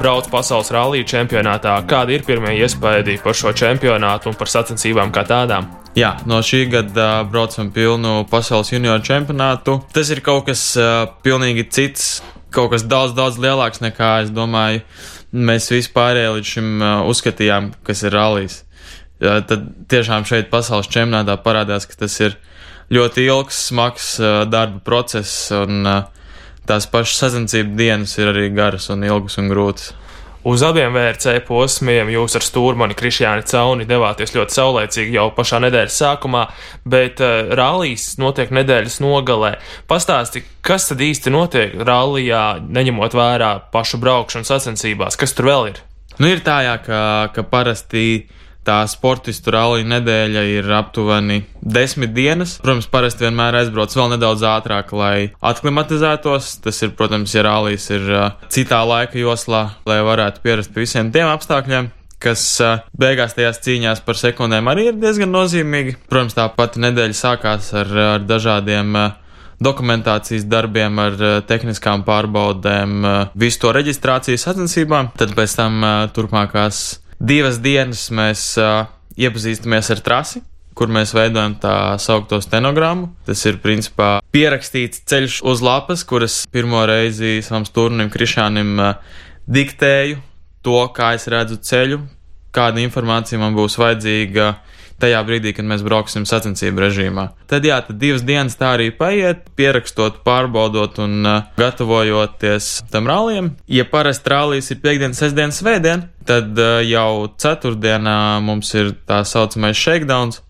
Brauc 0.00 0.30
pasaules 0.32 0.70
rallija 0.72 1.04
čempionātā. 1.10 1.74
Kādi 1.84 2.16
ir 2.16 2.24
pirmie 2.24 2.54
iespaidi 2.62 3.18
par 3.20 3.36
šo 3.36 3.52
čempionātu 3.52 4.32
un 4.32 4.40
par 4.40 4.48
sacensībām 4.48 5.12
kā 5.12 5.26
tādām? 5.28 5.68
Jā, 6.00 6.14
no 6.24 6.40
šī 6.40 6.62
gada 6.72 7.10
uh, 7.20 7.28
braucam 7.28 7.68
pilnu 7.76 8.24
pasaules 8.32 8.72
junioru 8.72 9.04
čempionātu. 9.04 9.76
Tas 9.92 10.08
ir 10.16 10.24
kaut 10.24 10.48
kas 10.48 10.64
uh, 10.80 11.04
pilnīgi 11.20 11.68
cits, 11.68 12.10
kaut 12.48 12.72
kas 12.72 12.88
daudz, 12.88 13.12
daudz 13.20 13.36
lielāks 13.36 13.84
nekā 13.84 14.14
es 14.24 14.32
domāju. 14.32 14.80
Mēs 15.36 15.68
vispārēji 15.76 16.36
līdz 16.38 16.54
šim 16.56 16.76
uh, 16.80 16.92
uzskatījām, 17.12 17.74
kas 17.84 18.00
ir 18.00 18.16
rallijs. 18.16 18.62
Uh, 19.20 19.42
tad 19.44 19.74
tiešām 19.92 20.24
šeit 20.24 20.48
pasaules 20.48 20.88
čempionātā 20.88 21.36
parādās, 21.44 21.84
ka 21.84 22.06
tas 22.06 22.16
ir 22.24 22.40
ļoti 22.90 23.26
ilgs, 23.28 23.62
smags 23.70 24.12
uh, 24.20 24.42
darba 24.50 24.82
process, 24.84 25.50
un 25.54 25.86
uh, 25.86 26.02
tās 26.68 26.88
pašas 26.90 27.24
sazinācību 27.24 27.76
dienas 27.78 28.16
ir 28.18 28.30
arī 28.32 28.50
garas 28.54 28.90
un 28.92 29.06
ilgas 29.06 29.38
un 29.40 29.50
grūtas. 29.52 29.92
Uz 30.40 30.62
abiem 30.64 30.94
VRC 30.96 31.42
posmiem 31.44 32.08
jūs 32.14 32.32
ar 32.38 32.44
stūrmani 32.46 32.94
Krišjāni 32.96 33.44
Cauni 33.44 33.84
devāties 33.84 34.32
ļoti 34.32 34.56
saulēcīgi 34.56 35.18
jau 35.18 35.26
pašā 35.36 35.58
nedēļas 35.66 35.98
sākumā, 36.00 36.46
bet 36.88 37.20
uh, 37.20 37.52
rallijas 37.60 38.14
notiek 38.22 38.52
nedēļas 38.56 38.98
nogalē. 39.04 39.52
Pastāsti, 39.90 40.42
kas 40.64 40.88
tad 40.88 41.04
īsti 41.04 41.34
notiek 41.34 41.76
rallijā, 41.84 42.44
neņemot 42.64 43.16
vērā 43.20 43.52
pašu 43.74 44.00
braukšanu 44.00 44.48
sacensībās, 44.48 45.20
kas 45.20 45.36
tur 45.36 45.50
vēl 45.52 45.72
ir? 45.74 45.82
Nu, 46.16 46.28
ir 46.32 46.40
tā, 46.44 46.62
jā, 46.64 46.78
ka, 46.88 47.02
ka 47.36 47.44
parasti 47.44 48.06
Tā 48.66 48.82
sportistu 48.90 49.54
rallija 49.54 49.88
nedēļa 49.88 50.42
ir 50.52 50.66
aptuveni 50.76 51.40
desmit 51.60 52.12
dienas. 52.16 52.58
Protams, 52.60 52.90
parasti 52.92 53.24
vienmēr 53.24 53.62
aizbrauc 53.62 53.94
vēl 53.96 54.12
nedaudz 54.14 54.44
ātrāk, 54.44 54.92
lai 54.96 55.30
aklimatizētos. 55.40 56.58
Tas 56.66 56.82
ir, 56.84 56.92
protams, 56.98 57.32
ja 57.34 57.46
rallijas 57.48 57.88
ir 57.94 58.10
citā 58.52 58.82
laika 58.84 59.16
joslā, 59.20 59.64
lai 59.88 60.02
varētu 60.04 60.44
pierast 60.44 60.74
pie 60.74 60.84
visiem 60.84 61.12
tiem 61.14 61.30
apstākļiem 61.32 61.90
kas 62.20 62.42
beigās 63.00 63.32
tajās 63.32 63.62
cīņās 63.64 64.02
par 64.04 64.18
sekundēm 64.20 64.68
arī 64.68 64.90
ir 64.90 64.98
diezgan 65.00 65.32
nozīmīgi. 65.32 65.96
Protams, 66.10 66.36
tā 66.36 66.44
pati 66.52 66.82
nedēļa 66.84 67.16
sākās 67.16 67.72
ar, 67.80 67.94
ar 68.18 68.26
dažādiem 68.28 68.92
dokumentācijas 69.60 70.44
darbiem, 70.48 71.00
ar 71.00 71.16
tehniskām 71.48 72.04
pārbaudēm, 72.04 73.04
visu 73.40 73.60
to 73.64 73.72
reģistrācijas 73.76 74.46
sacensībām. 74.48 75.12
Tad 75.20 75.32
pēc 75.36 75.56
tam 75.56 75.84
turpmākās 76.16 76.99
divas 77.20 77.60
dienas 77.60 78.08
mēs 78.14 78.44
uh, 78.60 78.88
iepazīstamies 79.20 79.92
ar 79.92 80.00
trasi, 80.04 80.42
kur 80.76 80.88
mēs 80.92 81.12
veidojam 81.12 81.58
tā 81.60 81.74
saucamo 82.00 82.40
stenogrammu. 82.44 83.10
Tas 83.28 83.44
ir 83.48 83.60
principā 83.62 84.18
pierakstīts 84.32 85.04
ceļš 85.10 85.40
uz 85.44 85.62
lapas, 85.64 86.04
kuras 86.08 86.42
pirmo 86.52 86.82
reizi 86.88 87.38
savam 87.44 87.66
stūrnim 87.68 88.10
Krišānam 88.12 88.72
uh, 88.80 89.20
diktēju 89.50 90.20
to, 90.64 90.80
kā 90.96 91.14
es 91.16 91.28
redzu 91.30 91.60
ceļu, 91.64 92.00
kāda 92.56 92.82
informācija 92.82 93.40
man 93.40 93.56
būs 93.56 93.78
vajadzīga 93.80 94.54
tajā 95.00 95.20
brīdī, 95.26 95.54
kad 95.56 95.66
mēs 95.68 95.84
brauksim 95.86 96.26
sacensību 96.28 96.84
režīmā. 96.84 97.26
Tad, 97.50 97.66
jā, 97.66 97.80
tad 97.86 97.98
divas 98.00 98.24
dienas 98.26 98.58
tā 98.60 98.74
arī 98.76 98.90
paiet, 98.96 99.48
pierakstot, 99.58 100.20
pārbaudot 100.26 101.00
un 101.04 101.16
uh, 101.26 101.48
gatavojoties 101.60 102.70
tam 102.92 103.08
ralliem. 103.10 103.54
Ja 103.70 103.86
parasti 103.88 104.32
rallijas 104.32 104.70
ir 104.74 104.82
piekdiena, 104.84 105.16
sestdiena, 105.16 105.54
svētdiena, 105.54 106.10
tad 106.28 106.52
uh, 106.58 106.78
jau 106.86 107.30
ceturtdienā 107.40 108.20
mums 108.44 108.74
ir 108.78 108.94
tā 109.08 109.22
saucamais 109.28 109.78
shakedowns. 109.78 110.42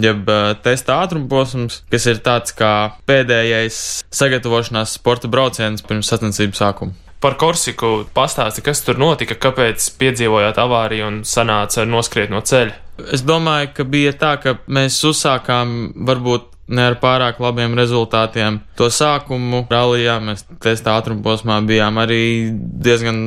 Jeb 0.00 0.24
uh, 0.32 0.54
testa 0.64 1.02
ātruma 1.04 1.28
posms, 1.28 1.82
kas 1.92 2.08
ir 2.08 2.22
tāds 2.24 2.54
kā 2.56 2.94
pēdējais 3.08 3.76
sagatavošanās 4.08 4.96
sporta 4.96 5.28
brauciens 5.28 5.84
pirms 5.84 6.08
sacensību 6.08 6.56
sākuma. 6.56 7.01
Par 7.22 7.36
Korsiku 7.38 8.02
pastāsti, 8.14 8.64
kas 8.66 8.82
tur 8.82 8.98
notika, 8.98 9.36
kāpēc 9.38 9.92
piedzīvojāt 10.00 10.58
avāriju 10.58 11.06
un 11.06 11.20
sanāca 11.28 11.86
noskriet 11.86 12.32
no 12.34 12.42
ceļa? 12.42 12.78
Es 13.14 13.22
domāju, 13.26 13.70
ka 13.76 13.86
bija 13.88 14.12
tā, 14.18 14.32
ka 14.42 14.56
mēs 14.66 14.98
uzsākām 15.06 15.92
varbūt 16.08 16.50
ne 16.72 16.84
ar 16.90 16.96
pārāk 17.02 17.40
labiem 17.42 17.74
rezultātiem. 17.76 18.60
To 18.78 18.88
sākumu 18.92 19.64
rallijā 19.70 20.16
mēs 20.24 20.44
testa 20.62 20.96
ātruma 20.98 21.24
posmā 21.24 21.58
bijām 21.68 21.98
arī 22.02 22.22
diezgan 22.54 23.18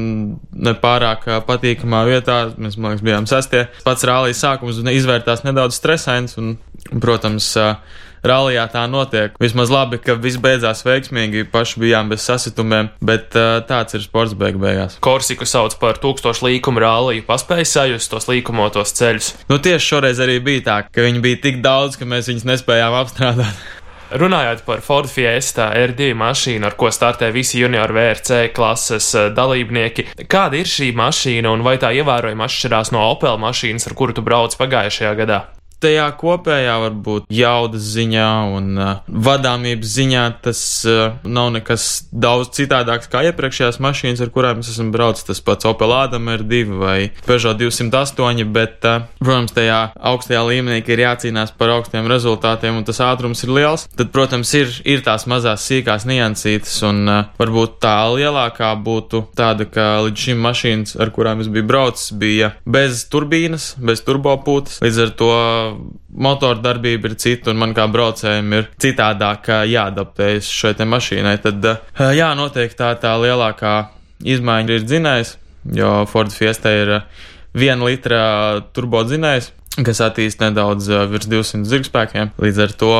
nepārāk 0.69 1.27
patīkamā 1.47 2.05
vietā. 2.09 2.39
Mēs, 2.57 2.79
man 2.79 2.93
liekas, 2.95 3.05
bijām 3.05 3.29
sastie. 3.29 3.65
Pats 3.85 4.07
rallijas 4.07 4.41
sākums 4.43 4.79
izvērtās 4.79 5.45
nedaudz 5.45 5.77
stresains 5.77 6.39
un, 6.41 6.55
protams, 7.03 7.51
Rallijā 8.25 8.65
tā 8.73 8.85
notiek. 8.89 9.35
Vismaz 9.41 9.71
labi, 9.73 9.99
ka 10.01 10.17
viss 10.17 10.41
beidzās 10.41 10.81
veiksmīgi, 10.85 11.45
paši 11.53 11.81
bijām 11.83 12.09
bez 12.11 12.25
sasitumiem, 12.25 12.89
bet 13.05 13.37
uh, 13.37 13.59
tāds 13.69 13.97
ir 13.97 14.03
sports 14.05 14.35
beig 14.37 14.57
beigās. 14.61 14.97
Korsiku 15.05 15.47
sauc 15.49 15.77
par 15.81 16.01
tūkstošu 16.01 16.49
līkumu 16.49 16.81
ralliju, 16.83 17.25
paspēja 17.29 17.69
sajust 17.75 18.11
tos 18.11 18.29
līkumotos 18.31 18.95
ceļus. 18.97 19.31
Nu 19.51 19.61
tieši 19.61 19.91
šoreiz 19.93 20.21
arī 20.25 20.41
bija 20.43 20.67
tā, 20.69 20.77
ka 20.89 21.05
viņi 21.05 21.23
bija 21.23 21.41
tik 21.47 21.63
daudz, 21.65 21.99
ka 21.99 22.09
mēs 22.09 22.31
viņus 22.31 22.47
nespējām 22.49 23.01
apstrādāt. 23.03 23.65
Runājot 24.15 24.61
par 24.67 24.83
Ford 24.85 25.09
Fiesta 25.09 25.71
R2 25.73 26.11
mašīnu, 26.15 26.67
ar 26.67 26.75
ko 26.77 26.91
startē 26.93 27.31
visi 27.33 27.57
junior 27.59 27.89
VRC 27.95 28.51
klases 28.55 29.09
dalībnieki, 29.35 30.11
kāda 30.29 30.61
ir 30.61 30.69
šī 30.69 30.91
mašīna 30.95 31.49
un 31.49 31.65
vai 31.65 31.79
tā 31.81 31.89
ievērojami 31.97 32.45
atšķirās 32.45 32.93
no 32.93 33.01
Opel 33.09 33.41
mašīnas, 33.41 33.89
ar 33.89 33.97
kuru 33.97 34.15
tu 34.15 34.23
brauc 34.25 34.53
pagājušajā 34.61 35.13
gadā? 35.19 35.41
Tajā 35.83 36.07
kopējā, 36.19 36.75
varbūt 36.85 37.27
jaudas 37.33 37.85
ziņā 37.95 38.29
un 38.55 38.71
uh, 38.79 38.91
vadāmības 39.07 39.93
ziņā 39.97 40.23
tas 40.45 40.61
uh, 40.89 41.17
nav 41.23 41.51
nekas 41.55 42.05
daudz 42.11 42.51
citādāks 42.57 43.09
kā 43.11 43.25
iepriekšējās 43.29 43.79
mašīnas, 43.83 44.23
ar 44.23 44.31
kurām 44.35 44.61
es 44.63 44.71
esmu 44.73 44.91
braucis. 44.93 45.25
Tas 45.25 45.41
pats 45.45 45.67
Opel 45.69 45.93
Adam 45.95 46.29
ir 46.33 46.45
2 46.45 46.79
vai 46.79 46.97
Peugeot 47.25 47.59
208, 47.59 48.45
bet, 48.55 48.79
uh, 48.87 49.07
protams, 49.21 49.55
tajā 49.55 49.79
augstajā 50.11 50.43
līmenī 50.49 50.81
ir 50.85 51.03
jācīnās 51.05 51.53
par 51.57 51.73
augstiem 51.77 52.09
rezultātiem 52.11 52.79
un 52.79 52.87
tas 52.87 53.01
ātrums 53.03 53.43
ir 53.45 53.53
liels. 53.55 53.87
Tad, 53.95 54.11
protams, 54.15 54.53
ir, 54.57 54.71
ir 54.87 55.03
tās 55.05 55.27
mazās 55.29 55.65
sīkās 55.69 56.07
niansītas 56.09 56.77
un 56.87 57.03
uh, 57.09 57.21
varbūt 57.39 57.79
tā 57.83 57.97
lielākā 58.13 58.71
būtu 58.85 59.25
tāda, 59.37 59.67
ka 59.69 59.87
līdz 60.05 60.27
šim 60.27 60.43
mašīnas, 60.45 60.95
ar 61.01 61.11
kurām 61.15 61.43
es 61.43 61.49
biju 61.51 61.67
braucis, 61.69 62.11
bija 62.15 62.53
bez 62.65 63.05
turbīnas, 63.11 63.73
bez 63.81 64.03
turbopūtas. 64.05 64.81
Līdz 64.85 65.01
ar 65.05 65.13
to 65.19 65.31
motora 66.15 66.59
darbība 66.61 67.11
ir 67.11 67.17
cita, 67.21 67.51
un 67.51 67.59
man 67.61 67.73
kā 67.77 67.87
braucējiem 67.91 68.53
ir 68.57 68.69
citādāk 68.81 69.49
jāadaptējas 69.71 70.49
šai 70.51 70.87
mašīnai. 70.91 71.35
Tad, 71.43 71.65
eh, 71.65 72.13
jā, 72.19 72.31
noteikti 72.37 72.79
tā, 72.79 72.93
tā 73.01 73.15
lielākā 73.21 73.75
izmaiņa 74.23 74.77
ir 74.77 74.87
dzinējs, 74.87 75.35
jo 75.75 75.91
Ford 76.11 76.33
Fiesta 76.33 76.71
ir 76.71 76.95
eh, 76.99 77.05
viena 77.53 77.85
litra 77.85 78.23
turbodzinējs. 78.75 79.51
Kas 79.75 79.99
attīstīja 79.99 80.53
nedaudz 80.53 80.87
eh, 80.87 81.03
virs 81.11 81.27
200 81.27 81.67
zirgspēkiem. 81.67 82.31
Līdz 82.39 82.63
ar 82.63 82.77
to 82.79 82.93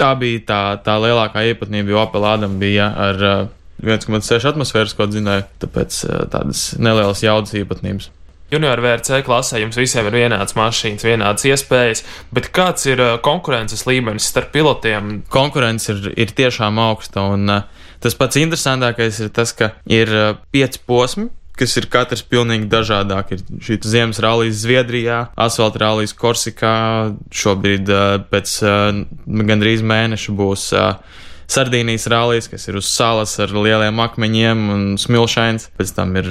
tā 0.00 0.14
bija 0.20 0.46
tā, 0.48 0.62
tā 0.86 0.96
lielākā 1.02 1.44
īpatnība, 1.52 1.92
jo 1.92 2.02
Opel 2.06 2.24
Adam 2.24 2.58
bija 2.62 2.88
ar 3.10 3.24
1,6 3.84 4.48
atmosfēras 4.48 4.96
ko 4.96 5.08
dzinēju, 5.10 5.48
tāpēc 5.66 6.04
tādas 6.32 6.70
nelielas 6.80 7.24
jaudas 7.26 7.52
īpatnības. 7.58 8.08
Junior 8.54 8.78
VRC 8.78 9.24
klasē 9.26 9.58
jums 9.58 9.78
visiem 9.78 10.06
ir 10.06 10.14
vienāds 10.14 10.54
mašīnas, 10.54 11.02
vienādas 11.02 11.46
iespējas, 11.50 12.04
bet 12.34 12.52
kāds 12.54 12.86
ir 12.86 13.00
uh, 13.02 13.14
konkurences 13.24 13.82
līmenis 13.88 14.28
starp 14.30 14.52
pilotiem? 14.54 15.24
Konkurence 15.32 15.90
ir, 15.90 16.12
ir 16.14 16.34
tiešām 16.38 16.78
augsta, 16.78 17.24
un 17.34 17.50
uh, 17.50 17.88
tas 18.04 18.14
pats 18.18 18.38
interesantākais 18.38 19.18
ir 19.24 19.32
tas, 19.34 19.50
ka 19.58 19.72
ir 19.90 20.12
uh, 20.14 20.36
pieci 20.54 20.78
posmi, 20.86 21.26
kas 21.58 21.74
ir 21.80 21.88
katrs 21.90 22.22
pilnīgi 22.30 22.70
dažādāk. 22.70 23.34
Ir 23.34 23.42
šī 23.66 23.80
ziemas 23.90 24.22
rallija 24.22 24.54
Zviedrijā, 24.54 25.18
asfalta 25.34 25.82
rallija 25.84 26.14
Korsikā, 26.18 26.76
šobrīd 27.34 27.90
pēc 28.30 28.56
gandrīz 29.50 29.84
mēneša 29.86 30.34
būs. 30.34 30.70
Sardīnijas 31.54 32.08
rallijas, 32.08 32.48
kas 32.48 32.64
ir 32.70 32.78
uz 32.80 32.88
salas 32.88 33.36
ar 33.42 33.52
lieliem 33.52 34.00
akmeņiem 34.00 34.62
un 34.74 34.86
smilšains. 34.98 35.68
Pēc 35.76 35.92
tam 35.94 36.16
ir 36.18 36.30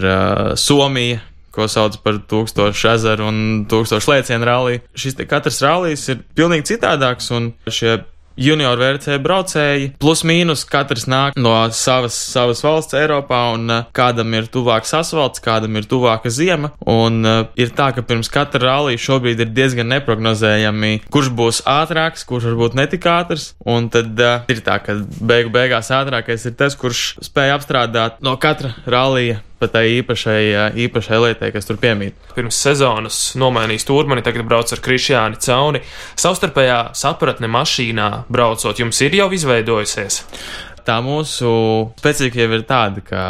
Somija, 0.60 1.22
ko 1.54 1.68
sauc 1.72 2.00
par 2.04 2.22
tūkstošu 2.30 2.94
ezeru 2.96 3.30
un 3.30 3.38
tūkstošu 3.70 4.14
lēcienu 4.14 4.50
rallija. 4.50 4.84
Šis 4.98 5.20
katrs 5.30 5.62
rallijs 5.64 6.08
ir 6.12 6.26
pilnīgi 6.38 6.74
citādāks, 6.74 7.30
un 7.36 7.54
šie 7.70 8.02
junior 8.36 8.78
VRC 8.80 9.18
braucēji, 9.22 9.92
plus 10.02 10.24
mīnus 10.26 10.66
katrs 10.70 11.06
nāk 11.10 11.38
no 11.38 11.54
savas, 11.76 12.16
savas 12.34 12.64
valsts 12.66 12.98
Eiropā, 12.98 13.42
un 13.56 13.70
uh, 13.70 13.86
kādam 13.96 14.34
ir 14.38 14.50
tuvāks 14.54 14.94
asfalts, 14.98 15.42
kādam 15.44 15.78
ir 15.78 15.88
tuvāka 15.90 16.32
ziema, 16.34 16.74
un 16.90 17.22
uh, 17.28 17.44
ir 17.60 17.74
tā, 17.78 17.92
ka 17.96 18.06
pirms 18.06 18.32
katra 18.34 18.64
rallija 18.66 19.02
šobrīd 19.06 19.46
ir 19.46 19.54
diezgan 19.54 19.92
neprognozējami, 19.94 20.94
kurš 21.14 21.32
būs 21.38 21.64
ātrāks, 21.70 22.26
kurš 22.30 22.50
varbūt 22.52 22.78
netik 22.80 23.08
ātrs, 23.10 23.52
un 23.70 23.90
tad 23.94 24.18
uh, 24.20 24.50
ir 24.52 24.66
tā, 24.66 24.80
ka 24.84 24.98
beigu 25.22 25.54
beigās 25.54 25.94
ātrākais 25.94 26.50
ir 26.50 26.58
tas, 26.58 26.78
kurš 26.80 27.06
spēj 27.30 27.58
apstrādāt 27.58 28.22
no 28.26 28.38
katra 28.42 28.74
rallija 28.90 29.42
pa 29.64 29.70
tai 29.72 29.86
īpašai, 30.02 30.42
īpašai 30.86 31.22
lietai, 31.24 31.54
kas 31.56 31.70
tur 31.70 31.80
piemīt. 31.80 32.20
Pirms 32.36 32.60
sezonas 32.66 33.22
nomainījis 33.40 33.88
turmani, 33.88 34.26
tagad 34.26 34.44
brauc 34.50 34.76
ar 34.76 34.84
Krišjāni 34.84 35.40
Cauni. 35.44 35.84
Savstarpējā 36.20 36.82
sapratne 37.00 37.48
mašīnā 37.52 38.10
braucot, 38.28 38.84
jums 38.84 39.00
ir 39.06 39.16
jau 39.22 39.32
izveidojusies? 39.34 40.22
Tā 40.84 41.00
mūsu 41.06 41.50
specifika 41.96 42.44
jau 42.44 42.52
ir 42.60 42.68
tāda, 42.68 43.08
ka 43.08 43.24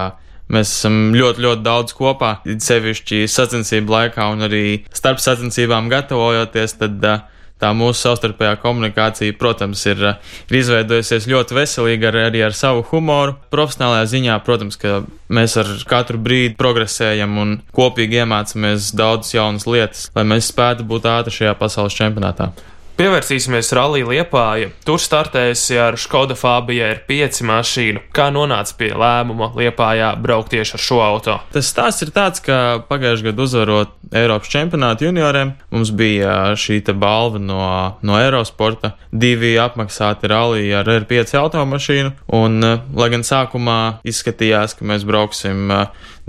Mēs 0.54 0.69
esam 0.69 1.13
ļoti, 1.15 1.41
ļoti 1.41 1.63
daudz 1.65 1.93
kopā, 1.98 2.34
sevišķi 2.43 3.24
sacensību 3.32 3.93
laikā 3.93 4.26
un 4.34 4.46
arī 4.50 4.65
starp 4.93 5.22
sacensībām 5.24 5.88
gatavojoties. 5.89 6.76
Tad 6.82 7.08
uh, 7.08 7.24
tā 7.63 7.71
mūsu 7.78 8.04
savstarpējā 8.04 8.58
komunikācija, 8.63 9.38
protams, 9.39 9.86
ir, 9.89 10.04
ir 10.49 10.60
izveidojusies 10.60 11.30
ļoti 11.32 11.58
veselīga 11.58 12.12
ar, 12.12 12.19
arī 12.28 12.43
ar 12.47 12.58
savu 12.58 12.84
humoru. 12.91 13.38
Profesionālajā 13.54 14.10
ziņā, 14.15 14.38
protams, 14.47 14.80
ka 14.82 15.02
mēs 15.34 15.56
ar 15.62 15.71
katru 15.89 16.19
brīdi 16.21 16.58
progresējam 16.60 17.39
un 17.41 17.56
kopīgi 17.76 18.21
iemācāmies 18.23 18.91
daudzas 18.97 19.34
jaunas 19.38 19.67
lietas, 19.69 20.10
lai 20.17 20.28
mēs 20.36 20.52
spētu 20.52 20.88
būt 20.89 21.10
ātri 21.10 21.39
šajā 21.39 21.58
pasaules 21.60 21.97
čempionātā. 21.97 22.52
Pievērsīsimies 22.93 23.71
rallija 23.73 24.06
Liepāja. 24.06 24.67
Tur 24.86 25.01
startējusi 25.01 25.79
ar 25.82 25.95
Skoda 25.97 26.36
Fabija 26.38 26.91
ir 26.93 26.99
pieci 27.08 27.41
mašīnu. 27.49 28.03
Kā 28.13 28.27
nonāca 28.29 28.75
pie 28.77 28.91
lēmuma 28.93 29.47
Liepājā 29.58 30.12
braukt 30.21 30.51
tieši 30.53 30.75
ar 30.77 30.84
šo 30.84 30.99
auto? 31.01 31.39
Tas 31.56 31.71
stāsts 31.73 32.06
ir 32.06 32.12
tāds, 32.13 32.43
ka 32.45 32.84
pagājušajā 32.91 33.32
gadā 33.32 33.47
uzvarot 33.47 33.95
Eiropas 34.13 34.51
čempionātu 34.53 35.08
junioriem, 35.08 35.56
mums 35.73 35.89
bija 35.97 36.53
šī 36.53 36.84
balva 36.93 37.41
no, 37.41 37.63
no 38.06 38.21
Eurosporta. 38.21 38.93
Divi 39.10 39.56
apmaksāti 39.58 40.29
rallija 40.29 40.84
ar 40.84 40.93
R5 40.99 41.34
automašīnu, 41.41 42.13
un, 42.38 42.62
lai 42.93 43.10
gan 43.10 43.25
sākumā 43.25 43.79
izskatījās, 44.06 44.77
ka 44.77 44.86
mēs 44.86 45.08
brauksim 45.10 45.73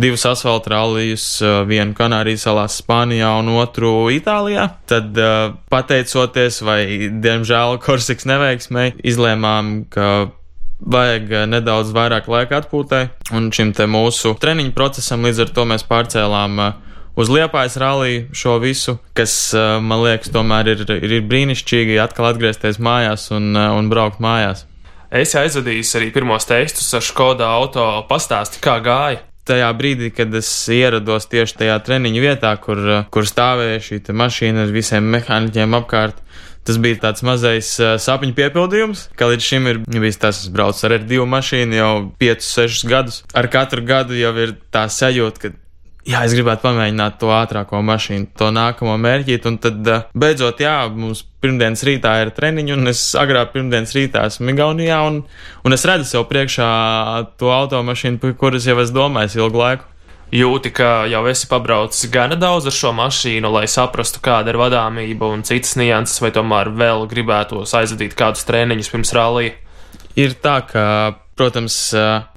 divus 0.00 0.24
asfalta 0.26 0.74
rallijus, 0.74 1.26
vienu 1.68 1.94
Kanārijas 1.96 2.46
salās, 2.48 2.78
Spānijā 2.83 3.30
un 3.40 3.52
otru 3.54 4.09
Itālijā. 4.14 4.68
Tad, 4.90 5.18
pateicoties 5.70 6.61
vai, 6.66 6.80
diemžēl, 7.24 7.78
Korsikas 7.83 8.26
neveiksmei, 8.28 8.94
izlēmām, 9.07 9.76
ka 9.94 10.09
vajag 10.85 11.30
nedaudz 11.48 11.92
vairāk 11.94 12.26
laika 12.28 12.61
atpūtai, 12.61 13.04
un 13.37 13.50
šim 13.54 13.72
te 13.76 13.87
mūsu 13.88 14.35
treniņu 14.40 14.74
procesam 14.76 15.24
līdz 15.24 15.46
ar 15.46 15.52
to 15.57 15.66
mēs 15.70 15.87
pārcēlām 15.88 16.59
uz 17.14 17.30
Liepājas 17.30 17.78
ralliju 17.80 18.24
šo 18.35 18.59
visu, 18.62 18.96
kas 19.16 19.54
man 19.54 20.02
liekas, 20.02 20.33
tomēr 20.35 20.74
ir, 20.74 20.83
ir, 20.98 21.12
ir 21.20 21.28
brīnišķīgi 21.30 22.00
atkal 22.02 22.33
atgriezties 22.33 22.83
mājās 22.83 23.30
un, 23.37 23.54
un 23.54 23.92
braukt 23.92 24.20
mājās. 24.24 24.66
Es 25.14 25.37
aizvadīju 25.38 25.87
arī 26.00 26.11
pirmos 26.11 26.48
testus 26.50 26.90
ar 26.98 27.04
Skoda 27.07 27.46
auto, 27.54 27.87
pastāsti, 28.11 28.59
kā 28.64 28.80
gāja 28.83 29.22
tajā 29.48 29.70
brīdī, 29.76 30.11
kad 30.14 30.35
es 30.35 30.48
ierados 30.72 31.28
tieši 31.30 31.61
tajā 31.62 31.78
treniņu 31.87 32.24
vietā, 32.24 32.54
kur, 32.62 32.80
kur 33.14 33.28
stāvēja 33.28 33.83
šī 33.85 34.00
mašīna 34.16 34.66
ar 34.66 34.74
visiem 34.74 35.09
mehāniķiem 35.14 35.80
apkārt. 35.80 36.20
Tas 36.64 36.78
bija 36.80 36.96
tāds 37.02 37.20
mazais 37.26 37.74
uh, 37.76 37.98
sapņu 38.00 38.33
piepildījums, 38.38 39.09
ka 39.20 39.28
līdz 39.28 39.48
šim 39.50 39.66
ir 39.68 39.83
bijis 39.85 40.16
tas, 40.16 40.38
kas 40.40 40.52
brauc 40.52 40.78
ar 40.87 40.94
R2 40.96 41.26
mašīnu 41.28 41.76
jau 41.76 41.90
5, 42.22 42.46
6 42.46 42.88
gadus. 42.88 43.18
Ar 43.37 43.50
katru 43.52 43.85
gadu 43.85 44.16
jau 44.16 44.33
ir 44.40 44.54
tā 44.72 44.87
sajūta, 44.88 45.42
ka 45.42 45.52
jā, 46.09 46.21
es 46.25 46.35
gribētu 46.37 46.67
pamēģināt 46.67 47.17
to 47.21 47.31
ātrāko 47.35 47.81
mašīnu, 47.85 48.31
to 48.38 48.51
nākamo 48.55 48.97
mērķīt, 49.01 49.49
un 49.49 49.57
tad 49.62 49.88
uh, 49.90 50.05
beidzot, 50.17 50.61
jā, 50.64 50.77
mums 50.93 51.25
pirmdienas 51.45 51.85
rītā 51.87 52.14
ir 52.23 52.33
treniņi, 52.37 52.77
un 52.77 52.93
es 52.93 53.07
agrāk 53.19 53.55
pirmdienas 53.55 53.95
rītā 53.97 54.27
esmu 54.29 54.55
Igaunijā, 54.55 55.01
un, 55.09 55.23
un 55.64 55.77
es 55.77 55.87
redzu 55.88 56.09
sev 56.11 56.29
priekšā 56.31 56.69
to 57.40 57.53
automašīnu, 57.55 58.21
par 58.23 58.37
kuras 58.40 58.69
jau 58.69 58.79
es 58.85 58.95
domāju 58.95 59.45
ilgu 59.45 59.61
laiku. 59.61 59.90
Jūti, 60.35 60.73
ka 60.75 61.05
jau 61.07 61.21
esi 61.31 61.47
pabraucis 61.47 62.09
gana 62.11 62.35
daudz 62.40 62.67
ar 62.67 62.75
šo 62.75 62.90
mašīnu, 62.97 63.51
lai 63.55 63.69
saprastu, 63.71 64.19
kāda 64.25 64.51
ir 64.51 64.59
vadāmība 64.59 65.29
un 65.31 65.45
citas 65.47 65.77
nianses, 65.79 66.19
vai 66.25 66.33
tomēr 66.35 66.73
vēl 66.75 67.05
gribētos 67.11 67.75
aizvadīt 67.79 68.17
kādus 68.19 68.43
treniņus 68.49 68.90
pirms 68.90 69.12
rallija? 69.14 69.53
Ir 70.19 70.35
tā, 70.43 70.57
ka, 70.67 70.87
protams, 71.38 71.77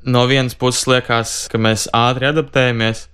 no 0.06 0.26
vienas 0.30 0.54
puses 0.60 0.86
liekas, 0.92 1.34
ka 1.50 1.62
mēs 1.62 1.88
ātri 1.96 2.30
adaptējamies, 2.30 3.08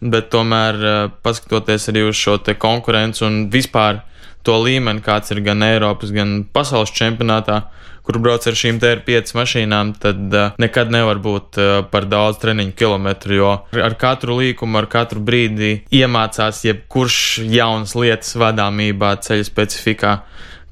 bet 0.00 0.30
tomēr 0.32 0.78
eh, 0.78 1.00
paskatoties 1.22 1.90
arī 1.92 2.06
uz 2.08 2.18
šo 2.18 2.38
konkurenci 2.58 3.24
un 3.26 3.48
vispār 3.50 4.02
to 4.46 4.54
līmeni, 4.62 5.02
kāds 5.04 5.32
ir 5.34 5.42
gan 5.44 5.62
Eiropas, 5.66 6.12
gan 6.14 6.44
pasaules 6.54 6.94
čempionātā, 6.94 7.62
kur 8.06 8.16
brauc 8.22 8.46
ar 8.48 8.56
šīm 8.56 8.78
TR5 8.80 9.34
mašīnām, 9.36 9.90
tad 10.00 10.32
uh, 10.32 10.54
nekad 10.62 10.88
nevar 10.94 11.18
būt 11.20 11.58
uh, 11.60 11.72
par 11.90 12.06
daudz 12.08 12.38
treniņu 12.40 12.72
kilometru, 12.78 13.34
jo 13.36 13.50
ar 13.76 13.96
katru 14.00 14.38
līkumu, 14.38 14.78
ar 14.80 14.88
katru 14.88 15.20
brīdi 15.20 15.82
iemācās 15.92 16.62
jebkurš 16.64 17.18
jaunas 17.52 17.92
lietas 17.98 18.32
vadāmībā, 18.40 19.12
ceļa 19.26 19.44
specifikā 19.50 20.14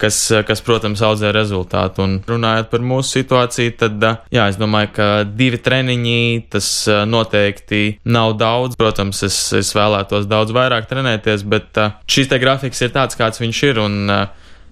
kas, 0.00 0.18
kas, 0.48 0.62
protams, 0.64 1.02
audzē 1.04 1.32
rezultātu. 1.34 2.04
Un 2.04 2.18
runājot 2.28 2.70
par 2.72 2.84
mūsu 2.84 3.20
situāciju, 3.20 3.76
tad, 3.80 4.08
jā, 4.34 4.48
es 4.50 4.58
domāju, 4.60 4.92
ka 4.98 5.08
divi 5.28 5.60
treniņi 5.62 6.18
tas 6.52 6.68
noteikti 7.08 7.84
nav 8.04 8.36
daudz. 8.40 8.78
Protams, 8.80 9.22
es, 9.26 9.38
es 9.56 9.72
vēlētos 9.76 10.28
daudz 10.30 10.54
vairāk 10.56 10.90
trenēties, 10.90 11.46
bet 11.48 11.80
šis 12.10 12.32
te 12.32 12.40
grafiks 12.42 12.84
ir 12.84 12.94
tāds, 12.96 13.18
kāds 13.18 13.42
viņš 13.42 13.64
ir, 13.70 13.82
un 13.86 14.14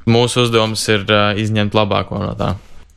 mūsu 0.04 0.44
uzdevums 0.44 0.84
ir 0.92 1.08
izņemt 1.40 1.76
labāko 1.76 2.20
no 2.20 2.36
tā 2.38 2.54